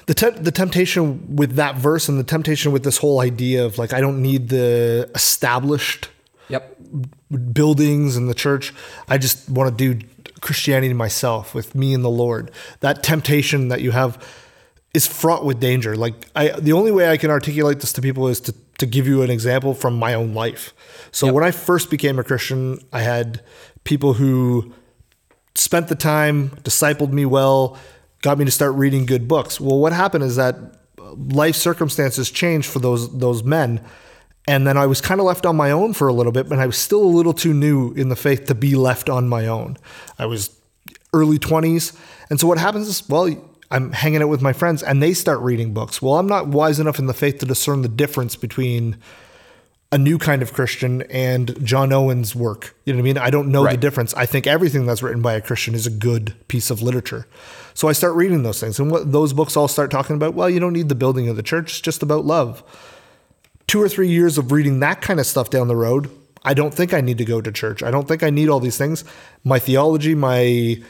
[0.06, 3.78] the te- the temptation with that verse and the temptation with this whole idea of
[3.78, 6.10] like I don't need the established
[6.48, 6.76] Yep.
[7.52, 8.72] buildings and the church.
[9.08, 10.06] I just want to do
[10.40, 12.52] Christianity myself with me and the Lord.
[12.80, 14.24] That temptation that you have
[14.94, 15.96] is fraught with danger.
[15.96, 19.06] Like I, the only way I can articulate this to people is to to give
[19.06, 20.74] you an example from my own life.
[21.10, 21.34] So Yep.
[21.34, 23.42] when I first became a Christian, I had
[23.84, 24.72] people who
[25.54, 27.78] spent the time, discipled me well,
[28.20, 29.58] got me to start reading good books.
[29.60, 30.56] Well, what happened is that
[30.98, 33.80] life circumstances changed for those those men.
[34.48, 36.58] And then I was kind of left on my own for a little bit, but
[36.60, 39.46] I was still a little too new in the faith to be left on my
[39.48, 39.76] own.
[40.20, 40.50] I was
[41.12, 41.96] early 20s.
[42.30, 43.28] And so what happens is, well,
[43.70, 46.00] I'm hanging out with my friends and they start reading books.
[46.00, 48.96] Well, I'm not wise enough in the faith to discern the difference between
[49.92, 52.74] a new kind of Christian and John Owen's work.
[52.84, 53.18] You know what I mean?
[53.18, 54.14] I don't know the difference.
[54.14, 57.26] I think everything that's written by a Christian is a good piece of literature.
[57.74, 58.80] So I start reading those things.
[58.80, 61.36] And what those books all start talking about, well, you don't need the building of
[61.36, 62.62] the church, it's just about love.
[63.66, 66.10] Two or three years of reading that kind of stuff down the road,
[66.44, 67.82] I don't think I need to go to church.
[67.82, 69.04] I don't think I need all these things.
[69.44, 70.82] My theology, my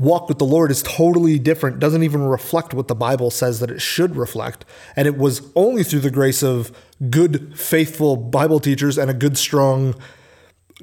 [0.00, 3.70] walk with the Lord is totally different, doesn't even reflect what the Bible says that
[3.70, 4.64] it should reflect.
[4.96, 6.72] And it was only through the grace of
[7.10, 9.94] good, faithful Bible teachers and a good, strong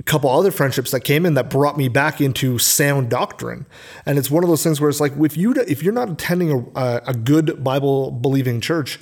[0.06, 3.66] couple other friendships that came in that brought me back into sound doctrine.
[4.06, 6.72] And it's one of those things where it's like if you if you're not attending
[6.76, 9.00] a, a, good Bible believing church,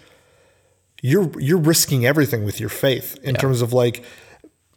[1.01, 4.05] you're you're risking everything with your faith in terms of like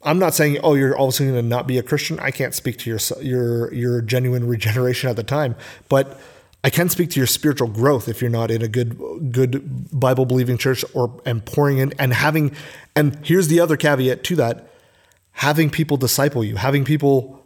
[0.08, 2.18] I'm not saying oh you're all of a sudden going to not be a Christian.
[2.20, 5.54] I can't speak to your your your genuine regeneration at the time,
[5.88, 6.18] but
[6.64, 8.98] I can speak to your spiritual growth if you're not in a good
[9.30, 12.56] good Bible believing church or and pouring in and having
[12.96, 14.70] and here's the other caveat to that
[15.32, 17.37] having people disciple you, having people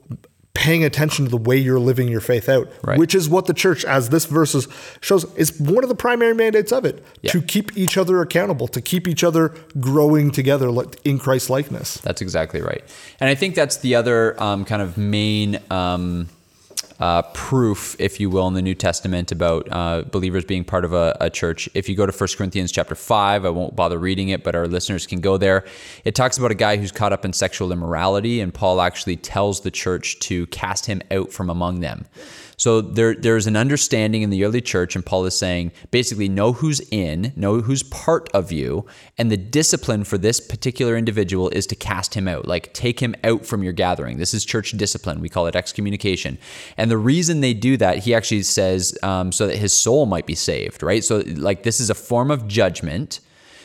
[0.55, 2.99] paying attention to the way you're living your faith out, Right.
[2.99, 4.69] which is what the church, as this verse is-
[5.01, 7.33] shows, is one of the primary mandates of it Yeah.
[7.33, 10.71] to keep each other accountable, to keep each other growing together
[11.05, 11.99] in Christ likeness.
[12.03, 12.85] That's exactly right.
[13.19, 16.29] And I think that's the other um, kind of main um,
[17.03, 20.93] uh, proof, if you will, in the New Testament about uh, believers being part of
[20.93, 21.69] a, a church.
[21.75, 24.69] If you go to 1 Corinthians chapter 5, I won't bother reading it, but our
[24.69, 25.65] listeners can go there.
[26.05, 29.62] It talks about a guy who's caught up in sexual immorality, and Paul actually tells
[29.62, 32.07] the church to cast him out from among them.
[32.62, 36.53] So there, there's an understanding in the early church, and Paul is saying basically know
[36.53, 38.87] who's in, know who's part of you,
[39.18, 43.16] and the discipline for this particular individual is to cast him out, like take him
[43.25, 44.18] out from your gathering.
[44.18, 45.20] This is church discipline.
[45.20, 46.38] We call it excommunication.
[46.77, 50.27] And the reason they do that, he actually says, um, so that his soul might
[50.27, 51.03] be saved, right?
[51.03, 53.18] So, like, this is a form of judgment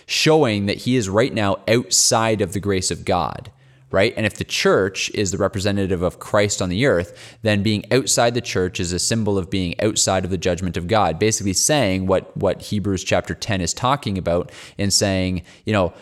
[0.08, 3.52] showing that he is right now outside of the grace of God
[3.92, 4.14] right?
[4.18, 8.34] And if the church is the representative of Christ on the earth, then being outside
[8.34, 11.20] the church is a symbol of being outside of the judgment of God.
[11.20, 15.94] Basically saying what what Hebrews chapter 10 is talking about in saying, you know,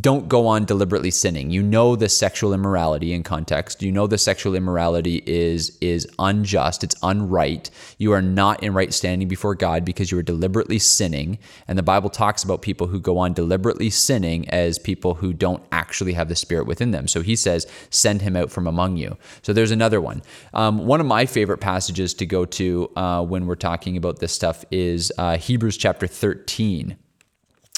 [0.00, 1.50] don't go on deliberately sinning.
[1.50, 3.80] You know the sexual immorality in context.
[3.80, 6.82] You know the sexual immorality is is unjust.
[6.82, 7.70] It's unright.
[7.96, 11.38] You are not in right standing before God because you are deliberately sinning.
[11.68, 15.62] And the Bible talks about people who go on deliberately sinning as people who don't
[15.70, 17.06] actually have the Spirit within them.
[17.06, 20.22] So he says, "Send him out from among you." So there's another one.
[20.54, 24.32] Um, one of my favorite passages to go to uh, when we're talking about this
[24.32, 26.96] stuff is uh, Hebrews chapter 13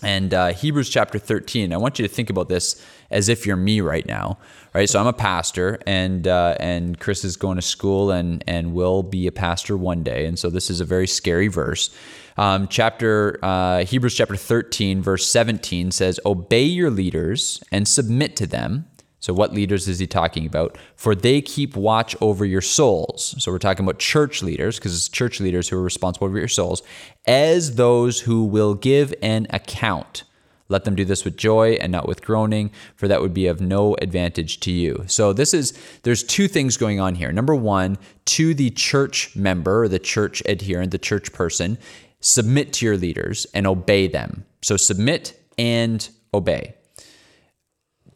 [0.03, 1.73] and uh, Hebrews chapter 13.
[1.73, 4.39] I want you to think about this as if you're me right now,
[4.75, 4.89] right?
[4.89, 9.03] So I'm a pastor, and uh, and Chris is going to school, and and will
[9.03, 11.91] be a pastor one day, and so this is a very scary verse.
[12.37, 18.47] Um, chapter uh, Hebrews chapter 13, verse 17 says, "Obey your leaders and submit to
[18.47, 18.87] them."
[19.21, 20.77] So, what leaders is he talking about?
[20.97, 23.35] For they keep watch over your souls.
[23.39, 26.49] So, we're talking about church leaders, because it's church leaders who are responsible for your
[26.49, 26.83] souls,
[27.27, 30.25] as those who will give an account.
[30.69, 33.61] Let them do this with joy and not with groaning, for that would be of
[33.61, 35.05] no advantage to you.
[35.07, 37.31] So, this is, there's two things going on here.
[37.31, 41.77] Number one, to the church member, the church adherent, the church person,
[42.21, 44.47] submit to your leaders and obey them.
[44.63, 46.75] So, submit and obey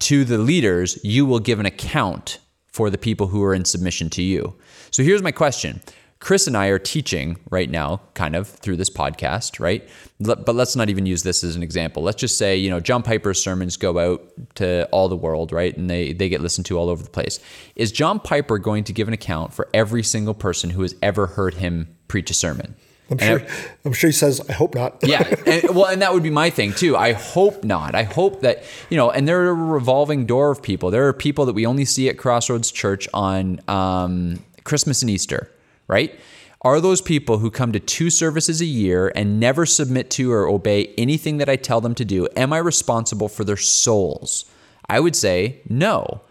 [0.00, 4.10] to the leaders, you will give an account for the people who are in submission
[4.10, 4.56] to you.
[4.90, 5.80] So here's my question.
[6.20, 9.86] Chris and I are teaching right now, kind of through this podcast, right?
[10.18, 12.02] But let's not even use this as an example.
[12.02, 15.76] Let's just say, you know, John Piper's sermons go out to all the world, right?
[15.76, 17.40] And they, they get listened to all over the place.
[17.76, 21.26] Is John Piper going to give an account for every single person who has ever
[21.26, 22.74] heard him preach a sermon?
[23.10, 23.48] I'm And sure.
[23.84, 26.50] I'm sure he says, "I hope not." yeah, and, well, and that would be my
[26.50, 26.96] thing too.
[26.96, 27.94] I hope not.
[27.94, 30.90] I hope that you know, and there are a revolving door of people.
[30.90, 35.50] There are people that we only see at Crossroads Church on um, Christmas and Easter,
[35.86, 36.18] right?
[36.62, 40.48] Are those people who come to two services a year and never submit to or
[40.48, 42.26] obey anything that I tell them to do?
[42.36, 44.46] Am I responsible for their souls?
[44.88, 46.22] I would say no.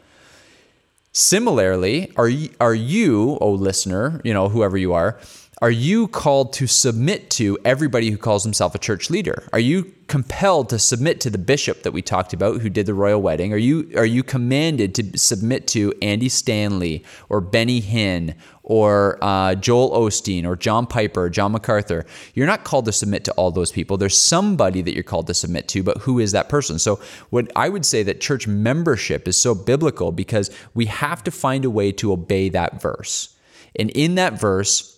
[1.11, 5.19] Similarly, are you, are you, oh listener, you know, whoever you are,
[5.61, 9.47] are you called to submit to everybody who calls himself a church leader?
[9.53, 12.93] Are you compelled to submit to the bishop that we talked about who did the
[12.93, 13.53] royal wedding?
[13.53, 19.55] Are you are you commanded to submit to Andy Stanley or Benny Hinn or uh,
[19.55, 22.05] Joel Osteen or John Piper or John MacArthur?
[22.33, 23.97] You're not called to submit to all those people.
[23.97, 26.79] There's somebody that you're called to submit to, but who is that person?
[26.79, 31.31] So what I would say that church membership is so biblical because we have to
[31.31, 33.35] find a way to obey that verse.
[33.75, 34.92] And in that verse,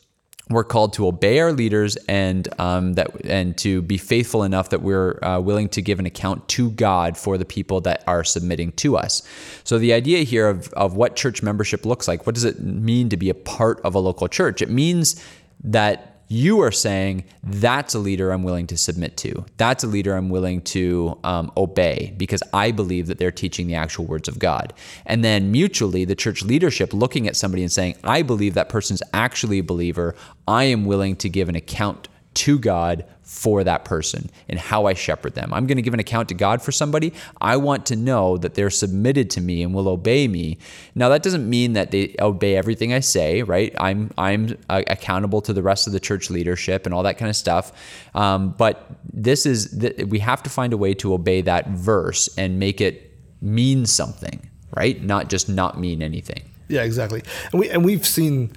[0.50, 4.82] we're called to obey our leaders and um, that and to be faithful enough that
[4.82, 8.72] we're uh, willing to give an account to God for the people that are submitting
[8.74, 9.24] to us.
[9.64, 13.10] So the idea here of, of what church membership looks like, what does it mean
[13.10, 14.62] to be a part of a local church?
[14.62, 15.20] It means
[15.64, 19.46] that you are saying that's a leader I'm willing to submit to.
[19.58, 23.76] That's a leader I'm willing to um, obey because I believe that they're teaching the
[23.76, 24.74] actual words of God.
[25.06, 29.04] And then mutually, the church leadership looking at somebody and saying, I believe that person's
[29.14, 30.16] actually a believer.
[30.48, 34.94] I am willing to give an account to God for that person and how I
[34.94, 35.52] shepherd them.
[35.52, 37.12] I'm going to give an account to God for somebody.
[37.42, 40.60] I want to know that they're submitted to me and will obey me.
[40.94, 43.74] Now that doesn't mean that they obey everything I say, right?
[43.80, 47.30] I'm I'm uh, accountable to the rest of the church leadership and all that kind
[47.30, 47.72] of stuff.
[48.14, 52.30] Um, but this is th- we have to find a way to obey that verse
[52.38, 55.02] and make it mean something, right?
[55.02, 56.44] Not just not mean anything.
[56.68, 57.24] Yeah, exactly.
[57.52, 58.52] And we and we've seen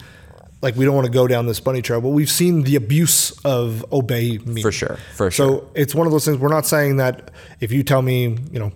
[0.61, 3.31] like we don't want to go down this bunny trail, but we've seen the abuse
[3.45, 5.61] of obey me For sure, for sure.
[5.61, 6.39] So it's one of those things.
[6.39, 7.31] We're not saying that
[7.61, 8.73] if you tell me, you know,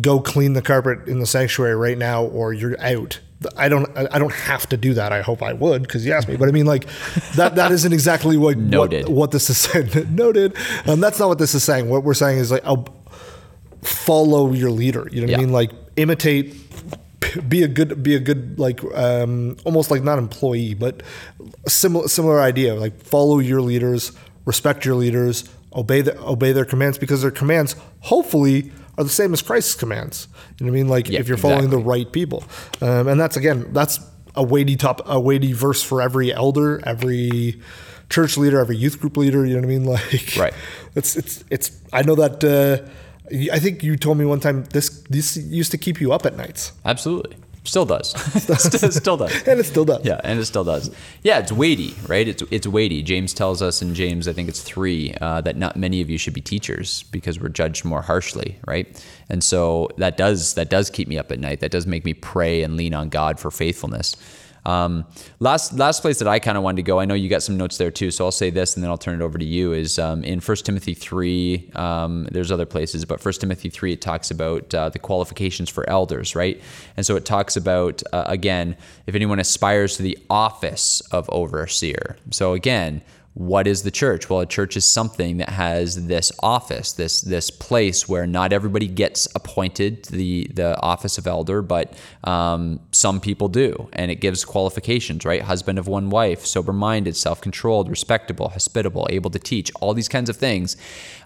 [0.00, 3.20] go clean the carpet in the sanctuary right now or you're out.
[3.56, 5.12] I don't I don't have to do that.
[5.12, 6.36] I hope I would because you asked me.
[6.36, 6.86] But I mean like
[7.36, 10.14] that that isn't exactly what what, what this is saying.
[10.14, 10.54] Noted.
[10.86, 11.88] Um, that's not what this is saying.
[11.88, 12.84] What we're saying is like oh,
[13.82, 15.08] follow your leader.
[15.10, 15.36] You know what Yeah.
[15.38, 15.52] I mean?
[15.52, 16.54] Like imitate
[17.48, 21.02] be a good be a good like um almost like not employee but
[21.68, 24.12] similar similar idea like follow your leaders
[24.46, 25.44] respect your leaders
[25.76, 30.28] obey the, obey their commands because their commands hopefully are the same as Christ's commands
[30.58, 31.82] you know what I mean like Yeah, if you're following exactly.
[31.82, 32.42] the right people
[32.80, 34.00] um, and that's again that's
[34.34, 37.60] a weighty top a weighty verse for every elder every
[38.08, 40.54] church leader every youth group leader you know what I mean like Right.
[40.96, 42.88] it's it's it's I know that uh
[43.52, 46.36] I think you told me one time this this used to keep you up at
[46.36, 47.36] nights Absolutely.
[47.62, 48.10] Still does.
[48.58, 49.42] still, still does.
[49.46, 50.02] and it still does.
[50.04, 50.90] Yeah, and it still does.
[51.22, 52.26] Yeah, it's weighty, right?
[52.26, 53.02] It's it's weighty.
[53.02, 56.16] James tells us in James, I think it's three, uh, that not many of you
[56.16, 59.04] should be teachers because we're judged more harshly, right?
[59.28, 61.60] And so that does that does keep me up at night.
[61.60, 64.16] That does make me pray and lean on God for faithfulness.
[64.64, 65.06] Um,
[65.38, 67.00] last last place that I kind of wanted to go.
[67.00, 68.98] I know you got some notes there too, so I'll say this and then I'll
[68.98, 69.72] turn it over to you.
[69.72, 71.70] Is um, in First Timothy three.
[71.74, 75.88] Um, there's other places, but First Timothy three it talks about uh, the qualifications for
[75.88, 76.60] elders, right?
[76.96, 82.16] And so it talks about uh, again if anyone aspires to the office of overseer.
[82.30, 83.02] So again.
[83.34, 84.28] What is the church?
[84.28, 88.88] Well, a church is something that has this office, this this place where not everybody
[88.88, 94.16] gets appointed to the the office of elder, but um, some people do, and it
[94.16, 95.42] gives qualifications, right?
[95.42, 100.08] Husband of one wife, sober minded, self controlled, respectable, hospitable, able to teach, all these
[100.08, 100.76] kinds of things.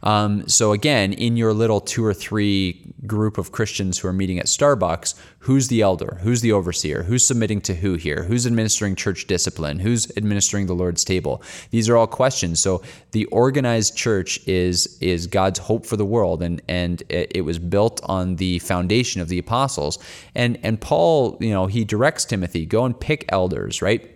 [0.02, 4.38] Um, so again, in your little two or three group of Christians who are meeting
[4.38, 6.18] at Starbucks, who's the elder?
[6.22, 7.02] Who's the overseer?
[7.02, 8.24] Who's submitting to who here?
[8.24, 9.78] Who's administering church discipline?
[9.78, 11.42] Who's administering the Lord's table?
[11.70, 12.60] These are all questions.
[12.60, 12.82] So
[13.12, 18.00] the organized church is is God's hope for the world, and and it, was built
[18.04, 19.98] on the foundation of the apostles.
[20.34, 24.13] And and Paul, you know, he directs Timothy, go and pick elders, right?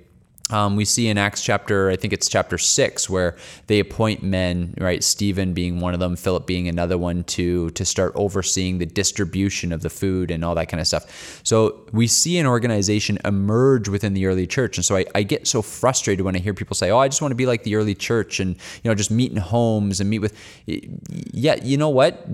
[0.51, 3.37] Um, we see in Acts chapter, I think it's chapter six, where
[3.67, 5.05] they appoint men, right?
[5.05, 9.73] Stephen being one of them, Philip being another one, to to start overseeing the distribution
[9.73, 11.41] of the food and all that kind of stuff.
[11.45, 15.47] So we see an organization emerge within the early church, and so I, I get
[15.47, 17.77] so frustrated when I hear people say, "Oh, I just want to be like the
[17.77, 20.35] early church and you know just meet in homes and meet with."
[20.67, 22.27] Yeah, you know what?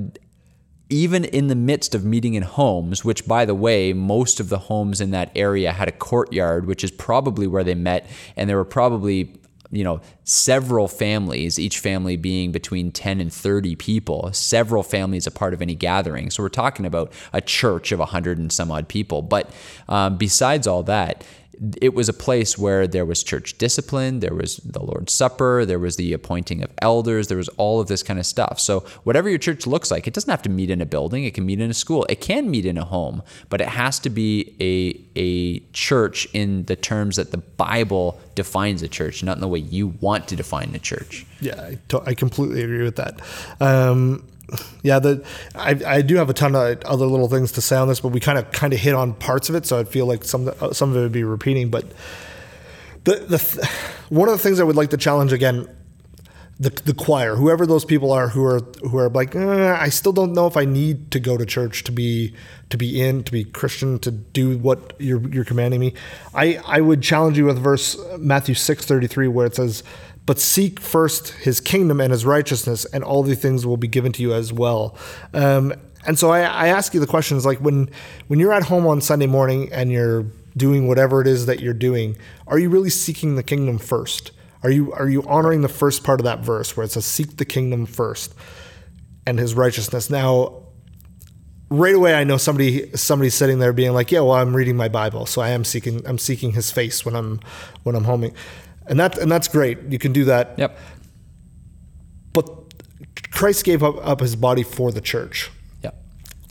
[0.88, 4.58] Even in the midst of meeting in homes, which by the way, most of the
[4.58, 8.06] homes in that area had a courtyard, which is probably where they met,
[8.36, 9.34] and there were probably
[9.70, 15.30] you know several families each family being between 10 and 30 people several families a
[15.30, 16.30] part of any gathering.
[16.30, 19.22] So we're talking about a church of 100 and some odd people.
[19.22, 19.50] But
[19.88, 21.24] um, besides all that
[21.80, 25.78] it was a place where there was church discipline, there was the Lord's Supper, there
[25.78, 28.60] was the appointing of elders, there was all of this kind of stuff.
[28.60, 31.34] So, whatever your church looks like, it doesn't have to meet in a building, it
[31.34, 34.10] can meet in a school, it can meet in a home, but it has to
[34.10, 39.40] be a, a church in the terms that the Bible defines a church, not in
[39.40, 41.26] the way you want to define a church.
[41.40, 41.72] Yeah,
[42.06, 43.20] I, completely agree with that.
[43.60, 44.24] Um,
[44.82, 45.24] yeah, the
[45.54, 48.08] I, I do have a ton of other little things to say on this, but
[48.08, 50.52] we kind of kind of hit on parts of it, so I feel like some
[50.60, 51.70] uh, some of it would be repeating.
[51.70, 51.86] But
[53.04, 53.70] the the
[54.08, 55.68] one of the things I would like to challenge again.
[56.56, 60.12] The, the choir, whoever those people are, who are who are like, "Eh, I still
[60.12, 62.32] don't know if I need to go to church to be
[62.70, 65.94] to be in, to be Christian, to do what you're you're commanding me.
[66.32, 69.82] I I would challenge you with verse Matthew six thirty three, where it says,
[70.26, 74.12] but seek first his kingdom and his righteousness, and all these things will be given
[74.12, 74.96] to you as well.
[75.32, 75.74] Um,
[76.06, 77.90] and so I, I ask you the questions like when
[78.28, 81.74] when you're at home on Sunday morning and you're doing whatever it is that you're
[81.74, 82.16] doing,
[82.46, 84.30] are you really seeking the kingdom first?
[84.62, 87.36] Are you are you honoring the first part of that verse where it says seek
[87.36, 88.34] the kingdom first
[89.26, 90.10] and his righteousness?
[90.10, 90.64] Now
[91.70, 94.88] right away I know somebody somebody's sitting there being like, yeah, well, I'm reading my
[94.88, 97.40] Bible, so I am seeking I'm seeking His face when I'm
[97.82, 98.34] when I'm homing,
[98.86, 99.78] and that and that's great.
[99.88, 100.54] You can do that.
[100.58, 100.78] Yep.
[102.32, 102.50] But
[103.30, 105.50] Christ gave up, up His body for the church.
[105.82, 105.96] Yep.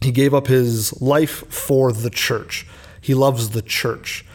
[0.02, 2.66] He gave up His life for the church.
[3.02, 4.26] He loves the church.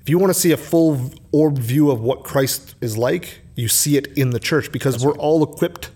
[0.00, 3.68] If you want to see a full orb view of what Christ is like, you
[3.68, 5.90] see it in the church because we're all equipped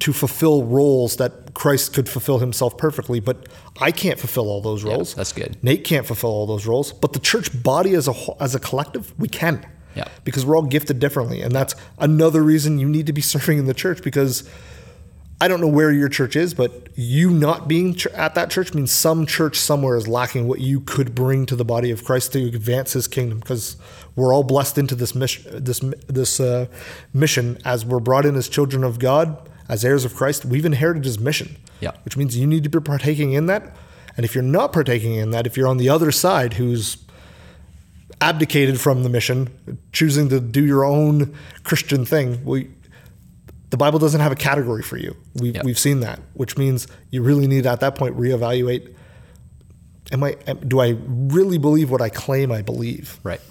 [0.00, 3.48] to fulfill roles that Christ could fulfill himself perfectly, but
[3.80, 5.14] I can't fulfill all those roles.
[5.14, 5.56] that's good.
[5.62, 8.60] Nate can't fulfill all those roles, but the church body as a whole, as a
[8.60, 9.66] collective, we can.
[9.94, 10.04] Yeah.
[10.24, 13.64] Because we're all gifted differently, and that's another reason you need to be serving in
[13.66, 14.48] the church because
[15.40, 18.90] I don't know where your church is, but you not being at that church means
[18.90, 22.44] some church somewhere is lacking what you could bring to the body of Christ to
[22.46, 23.38] advance His kingdom.
[23.38, 23.76] Because
[24.16, 25.78] we're all blessed into this mission, this
[26.08, 26.66] this uh,
[27.14, 30.44] mission as we're brought in as children of God, as heirs of Christ.
[30.44, 31.92] We've inherited His mission, Yeah.
[32.04, 33.76] which means you need to be partaking in that.
[34.16, 36.96] And if you're not partaking in that, if you're on the other side who's
[38.20, 39.48] abdicated from the mission,
[39.92, 42.70] choosing to do your own Christian thing, we,
[43.70, 45.16] the Bible doesn't have a category for you.
[45.34, 45.64] We've, Yep.
[45.64, 48.94] we've seen that, which means you really need at that point reevaluate.
[50.10, 50.32] Am I?
[50.66, 53.20] Do I really believe what I claim I believe?
[53.22, 53.42] Right.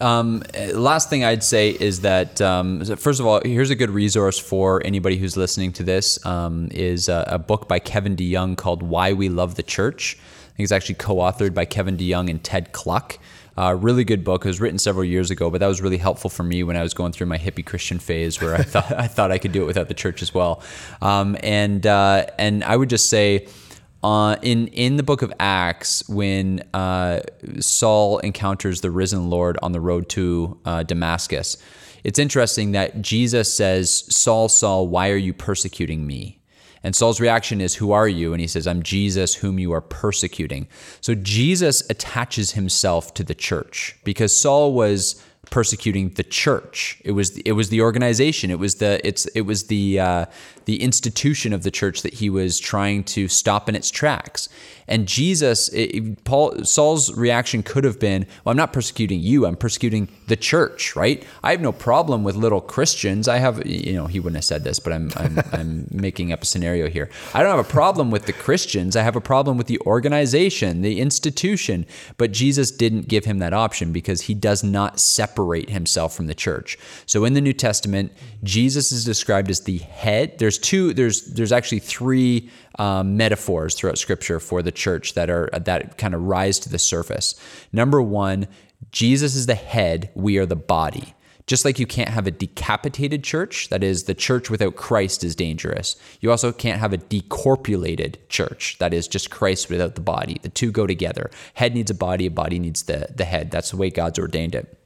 [0.00, 0.42] Um,
[0.72, 4.80] last thing I'd say is that um, first of all, here's a good resource for
[4.86, 6.24] anybody who's listening to this.
[6.24, 10.56] Um, is a, a book by Kevin DeYoung called "Why We Love the Church." I
[10.56, 13.18] think it's actually co-authored by Kevin DeYoung and Ted Kluck.
[13.56, 14.44] Uh, really good book.
[14.44, 16.82] It was written several years ago, but that was really helpful for me when I
[16.82, 19.62] was going through my hippie Christian phase, where I thought I thought I could do
[19.62, 20.62] it without the church as well.
[21.00, 23.46] Um, and uh, and I would just say
[24.02, 27.20] uh, in in the book of Acts, when uh,
[27.60, 31.56] Saul encounters the risen Lord on the road to uh, Damascus,
[32.02, 36.41] it's interesting that Jesus says, "Saul, Saul, why are you persecuting me?"
[36.84, 38.32] And Saul's reaction is, Who are you?
[38.32, 40.66] And he says, I'm Jesus, whom you are persecuting.
[41.00, 47.00] So Jesus attaches himself to the church because Saul was persecuting the church.
[47.04, 48.50] It was it was the organization.
[48.50, 50.26] It was the it's it was the uh,
[50.64, 54.48] the institution of the church that he was trying to stop in its tracks.
[54.92, 59.46] And Jesus, it, Paul Saul's reaction could have been, "Well, I'm not persecuting you.
[59.46, 61.24] I'm persecuting the church, right?
[61.42, 63.26] I have no problem with little Christians.
[63.26, 66.42] I have, you know, he wouldn't have said this, but I'm I'm, I'm making up
[66.42, 67.08] a scenario here.
[67.32, 68.94] I don't have a problem with the Christians.
[68.94, 71.86] I have a problem with the organization, the institution.
[72.18, 76.34] But Jesus didn't give him that option because he does not separate himself from the
[76.34, 76.76] church.
[77.06, 78.12] So in the New Testament,
[78.44, 80.38] Jesus is described as the head.
[80.38, 80.92] There's two.
[80.92, 86.14] There's there's actually three um, metaphors throughout Scripture for the church that are that kind
[86.14, 87.34] of rise to the surface.
[87.72, 88.48] Number one,
[88.90, 90.10] Jesus is the head.
[90.14, 91.14] We are the body.
[91.46, 95.34] Just like you can't have a decapitated church, that is, the church without Christ is
[95.34, 95.96] dangerous.
[96.20, 100.38] You also can't have a decorpulated church, that is, just Christ without the body.
[100.42, 101.30] The two go together.
[101.54, 103.50] Head needs a body, a body needs the, the head.
[103.50, 104.78] That's the way God's ordained it.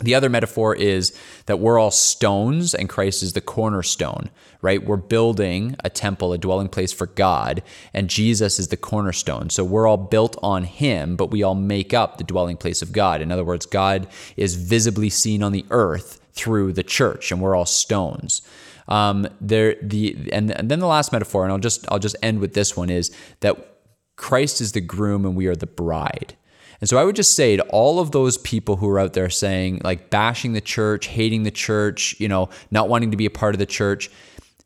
[0.00, 1.16] The other metaphor is
[1.46, 4.30] that we're all stones and Christ is the cornerstone,
[4.60, 4.84] right?
[4.84, 7.62] We're building a temple, a dwelling place for God,
[7.94, 9.50] and Jesus is the cornerstone.
[9.50, 12.92] So we're all built on him, but we all make up the dwelling place of
[12.92, 13.20] God.
[13.20, 17.54] In other words, God is visibly seen on the earth through the church, and we're
[17.54, 18.42] all stones.
[18.88, 22.40] Um, there, the and, and then the last metaphor, and I'll just I'll just end
[22.40, 23.78] with this one is that
[24.16, 26.36] Christ is the groom and we are the bride.
[26.82, 29.30] And so I would just say to all of those people who are out there
[29.30, 33.30] saying, like, bashing the church, hating the church, you know, not wanting to be a
[33.30, 34.10] part of the church,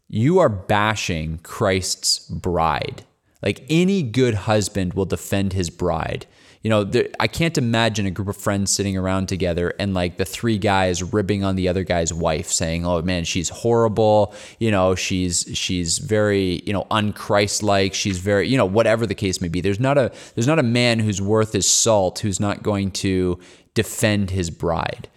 [0.08, 3.04] you are bashing Christ's bride.
[3.42, 6.24] Like, any good husband will defend his bride.
[6.66, 10.16] You know, there, I can't imagine a group of friends sitting around together and like
[10.16, 14.34] the three guys ribbing on the other guy's wife, saying, "Oh man, she's horrible.
[14.58, 17.94] You know, she's she's very you know unchristlike.
[17.94, 19.60] She's very you know whatever the case may be.
[19.60, 23.38] There's not a there's not a man who's worth his salt who's not going to
[23.74, 25.08] defend his bride."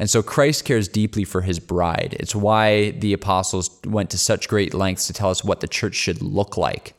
[0.00, 2.16] And so Christ cares deeply for his bride.
[2.18, 5.94] It's why the apostles went to such great lengths to tell us what the church
[5.94, 6.94] should look like.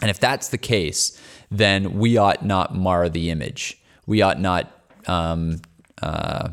[0.00, 1.18] And if that's the case,
[1.50, 3.78] then we ought not mar the image.
[4.06, 4.70] We ought not
[5.06, 5.60] um,
[6.02, 6.48] uh,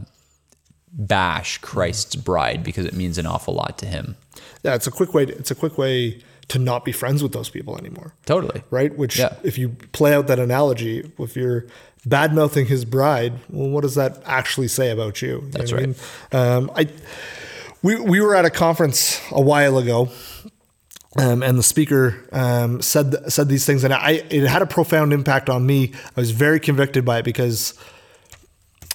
[0.92, 4.16] bash Christ's bride because it means an awful lot to him.
[4.64, 5.26] Yeah, it's a quick way.
[5.26, 8.14] To, it's a quick way to not be friends with those people anymore.
[8.26, 8.64] Totally.
[8.70, 8.96] right?
[8.98, 9.36] Which, Yeah.
[9.44, 11.66] if you play out that analogy, if you're
[12.06, 15.30] bad mouthing his bride, well, what does that actually say about you?
[15.42, 15.90] You That's what I right.
[15.90, 15.96] mean?
[16.40, 16.88] Um, I
[17.82, 20.10] we we were at a conference a while ago.
[21.18, 25.14] Um, and the speaker um, said said these things, and I it had a profound
[25.14, 25.92] impact on me.
[26.18, 27.76] I was very convicted by it because,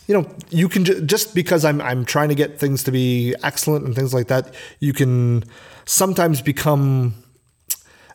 [0.08, 3.36] you know, you can ju- just because I'm I'm trying to get things to be
[3.44, 5.44] excellent and things like that, you can
[5.84, 7.14] sometimes become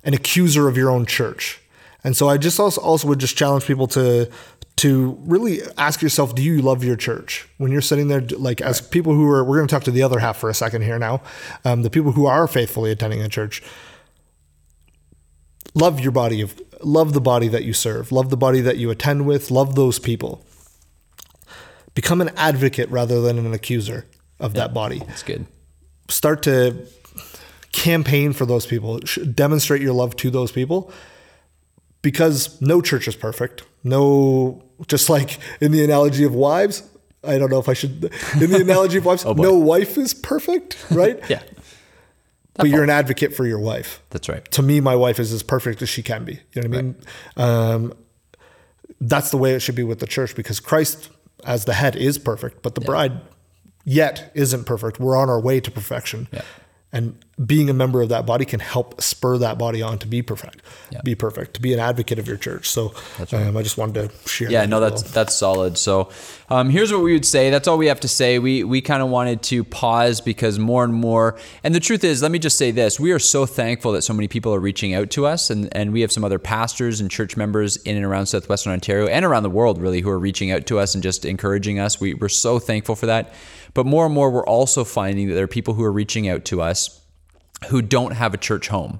[0.03, 1.61] an accuser of your own church.
[2.03, 4.29] And so I just also, also would just challenge people to
[4.75, 7.47] to really ask yourself, do you love your church?
[7.57, 10.03] When you're sitting there, like as people who are, we're going to talk to the
[10.03, 11.21] other half for a second here now,
[11.63, 13.63] um, the people who are faithfully attending a church.
[15.73, 18.89] Love your body of, love the body that you serve, love the body that you
[18.91, 20.45] attend with, love those people.
[21.95, 24.05] Become an advocate rather than an accuser
[24.39, 25.45] of that body That's good.
[26.09, 26.85] start to
[27.71, 28.99] campaign for those people,
[29.33, 30.91] demonstrate your love to those people
[32.01, 33.63] because no church is perfect.
[33.83, 36.83] No, just like in the analogy of wives,
[37.23, 40.13] I don't know if I should, in the analogy of wives, oh, no wife is
[40.13, 41.19] perfect, right?
[41.29, 41.41] Yeah,
[42.55, 44.01] But you're an advocate for your wife.
[44.11, 44.45] that's right.
[44.51, 46.39] To me, my wife is as perfect as she can be.
[46.53, 46.95] You know what I mean?
[47.35, 47.93] Um,
[49.01, 51.09] that's the way it should be with the church because Christ,
[51.45, 53.13] as the head, is perfect, but the bride
[53.85, 54.99] yet isn't perfect.
[54.99, 56.27] We're on our way to perfection.
[56.31, 56.41] Yeah.
[56.91, 60.21] And being a member of that body can help spur that body on to be
[60.21, 60.61] perfect,
[61.03, 62.69] be perfect, to be an advocate of your church.
[62.69, 62.93] So
[63.31, 64.51] um, I just wanted to share.
[64.51, 65.77] Yeah, that no, that's that's solid.
[65.79, 66.09] So,
[66.49, 67.49] um, here's what we would say.
[67.49, 68.37] That's all we have to say.
[68.37, 71.39] We we kind of wanted to pause because more and more.
[71.63, 74.13] And the truth is, let me just say this: we are so thankful that so
[74.13, 77.09] many people are reaching out to us, and and we have some other pastors and
[77.09, 80.51] church members in and around southwestern Ontario and around the world, really, who are reaching
[80.51, 81.99] out to us and just encouraging us.
[81.99, 83.33] We we're so thankful for that.
[83.73, 86.45] But more and more, we're also finding that there are people who are reaching out
[86.45, 87.02] to us
[87.67, 88.99] who don't have a church home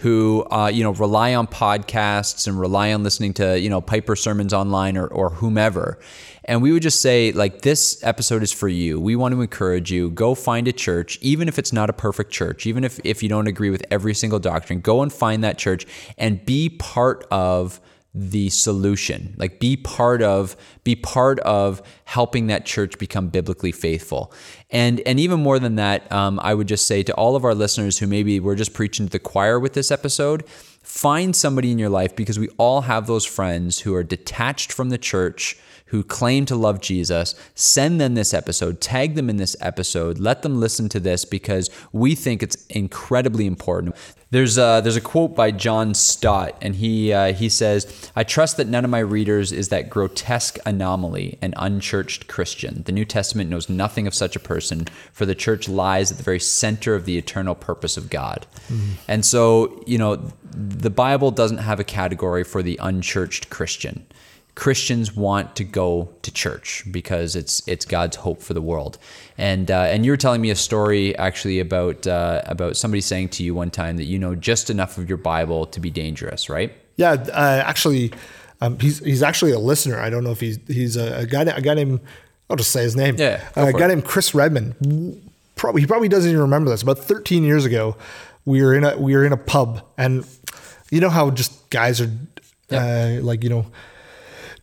[0.00, 4.16] who uh, you know rely on podcasts and rely on listening to you know piper
[4.16, 5.98] sermons online or, or whomever.
[6.46, 8.98] And we would just say like this episode is for you.
[8.98, 10.10] We want to encourage you.
[10.10, 13.28] Go find a church even if it's not a perfect church even if, if you
[13.28, 15.86] don't agree with every single doctrine go and find that church
[16.16, 17.80] and be part of
[18.14, 19.34] the solution.
[19.36, 24.32] Like be part of be part of helping that church become biblically faithful
[24.70, 27.54] and and even more than that um, i would just say to all of our
[27.54, 30.46] listeners who maybe we're just preaching to the choir with this episode
[30.82, 34.90] find somebody in your life because we all have those friends who are detached from
[34.90, 35.58] the church
[35.90, 40.42] who claim to love Jesus, send them this episode, tag them in this episode, let
[40.42, 43.96] them listen to this because we think it's incredibly important.
[44.30, 48.56] There's a, there's a quote by John Stott, and he uh, he says, "I trust
[48.58, 52.84] that none of my readers is that grotesque anomaly, an unchurched Christian.
[52.84, 56.22] The New Testament knows nothing of such a person, for the church lies at the
[56.22, 58.46] very center of the eternal purpose of God."
[59.08, 60.22] And so, you know,
[60.52, 64.06] the Bible doesn't have a category for the unchurched Christian.
[64.54, 68.98] Christians want to go to church because it's it's God's hope for the world.
[69.38, 73.30] And uh, and you were telling me a story actually about uh, about somebody saying
[73.30, 76.48] to you one time that you know just enough of your Bible to be dangerous,
[76.48, 76.72] right?
[76.96, 78.12] Yeah, uh, actually,
[78.60, 79.98] um, he's he's actually a listener.
[79.98, 82.00] I don't know if he's he's a, a guy a guy named
[82.50, 83.14] I'll just say his name.
[83.16, 83.88] Yeah, uh, a guy it.
[83.88, 85.30] named Chris Redmond.
[85.54, 86.82] Probably he probably doesn't even remember this.
[86.82, 87.96] About 13 years ago,
[88.44, 90.26] we were in a we were in a pub, and
[90.90, 92.10] you know how just guys are
[92.72, 93.66] uh, like you know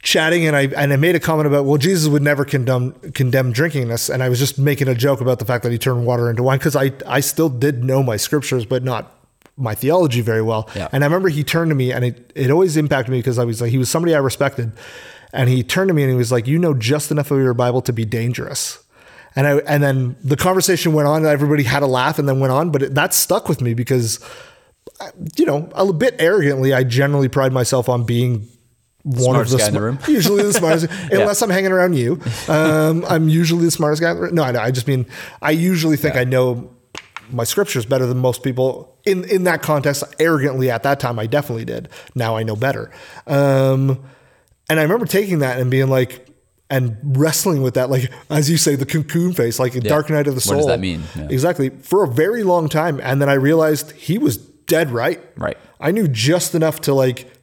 [0.07, 3.51] chatting and I and I made a comment about well Jesus would never condemn condemn
[3.51, 6.05] drinking this and I was just making a joke about the fact that he turned
[6.05, 9.13] water into wine because I I still did know my scriptures but not
[9.57, 10.69] my theology very well.
[10.77, 10.87] Yeah.
[10.93, 13.43] and I remember he turned to me and it it always impacted me because I
[13.43, 14.71] was like he was somebody I respected.
[15.33, 17.53] And he turned to me and he was like you know just enough of your
[17.53, 18.81] Bible to be dangerous.
[19.35, 22.39] And I and then the conversation went on and everybody had a laugh and then
[22.39, 24.25] went on but it, that stuck with me because
[25.35, 28.47] you know, a bit arrogantly, I generally pride myself on being
[29.03, 29.99] one Smartest of the, guy in the room.
[30.07, 32.19] usually the smartest, unless I'm hanging around you.
[32.47, 34.11] Um, I'm usually the smartest guy.
[34.11, 34.35] in the room.
[34.35, 34.59] No, I know.
[34.59, 35.05] I just mean,
[35.41, 36.69] I usually think I know
[37.29, 40.03] my scriptures better than most people in, in that context.
[40.19, 41.89] Arrogantly at that time, I definitely did.
[42.15, 42.91] Now I know better.
[43.25, 44.03] Um,
[44.69, 46.27] and I remember taking that and being like,
[46.69, 50.27] and wrestling with that, like as you say, the cocoon face, like a dark night
[50.27, 50.57] of the What soul.
[50.57, 51.01] does that mean?
[51.15, 51.27] Yeah.
[51.29, 51.69] Exactly.
[51.69, 52.99] For a very long time.
[53.01, 55.23] And then I realized he was dead right.
[55.37, 55.57] Right.
[55.79, 57.36] I knew just enough to like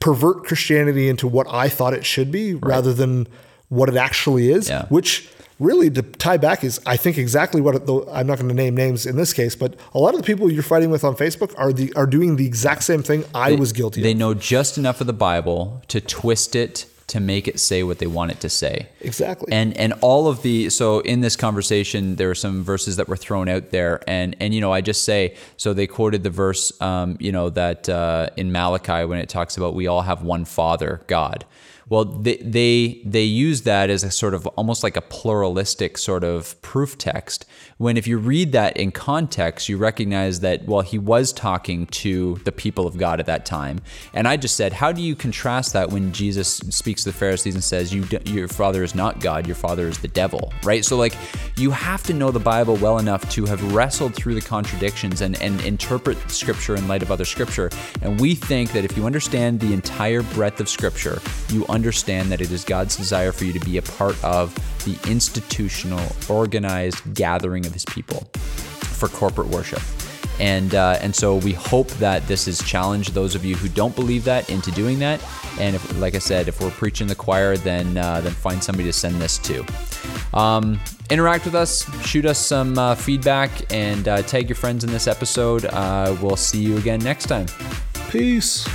[0.00, 3.28] pervert Christianity into what I thought it should be rather than
[3.68, 4.86] what it actually is, Yeah.
[4.88, 5.28] which
[5.58, 8.54] really to tie back is I think exactly what it, though I'm not going to
[8.54, 11.14] name names in this case, but a lot of the people you're fighting with on
[11.16, 14.18] Facebook are the are doing the exact same thing I was guilty of They of.
[14.18, 18.06] know just enough of the Bible to twist it to make it say what they
[18.06, 18.88] want it to say.
[19.00, 19.52] Exactly.
[19.52, 23.16] And and all of the so in this conversation there are some verses that were
[23.16, 26.72] thrown out there and and you know I just say so they quoted the verse
[26.80, 30.44] um, you know that uh, in Malachi when it talks about we all have one
[30.44, 31.44] Father God.
[31.90, 36.22] Well, they, they they use that as a sort of almost like a pluralistic sort
[36.22, 37.46] of proof text.
[37.78, 42.36] When if you read that in context, you recognize that well, he was talking to
[42.44, 43.80] the people of God at that time.
[44.14, 47.56] And I just said, how do you contrast that when Jesus speaks to the Pharisees
[47.56, 50.84] and says, "You, your father is not God, your father is the devil," right?
[50.84, 51.16] So like,
[51.56, 55.42] you have to know the Bible well enough to have wrestled through the contradictions and
[55.42, 57.68] and interpret Scripture in light of other Scripture.
[58.00, 62.40] And we think that if you understand the entire breadth of Scripture, you understand that
[62.40, 64.54] it is God's desire for you to be a part of
[64.84, 69.82] the institutional, organized gathering of His people for corporate worship.
[70.38, 73.94] And uh, and so we hope that this has challenged those of you who don't
[73.94, 75.22] believe that into doing that.
[75.58, 78.84] And if, like I said, if we're preaching the choir, then uh, then find somebody
[78.88, 79.64] to send this to.
[80.32, 84.90] Um, interact with us, shoot us some uh, feedback, and uh, tag your friends in
[84.90, 85.66] this episode.
[85.66, 87.46] Uh, we'll see you again next time.
[88.08, 88.66] Peace.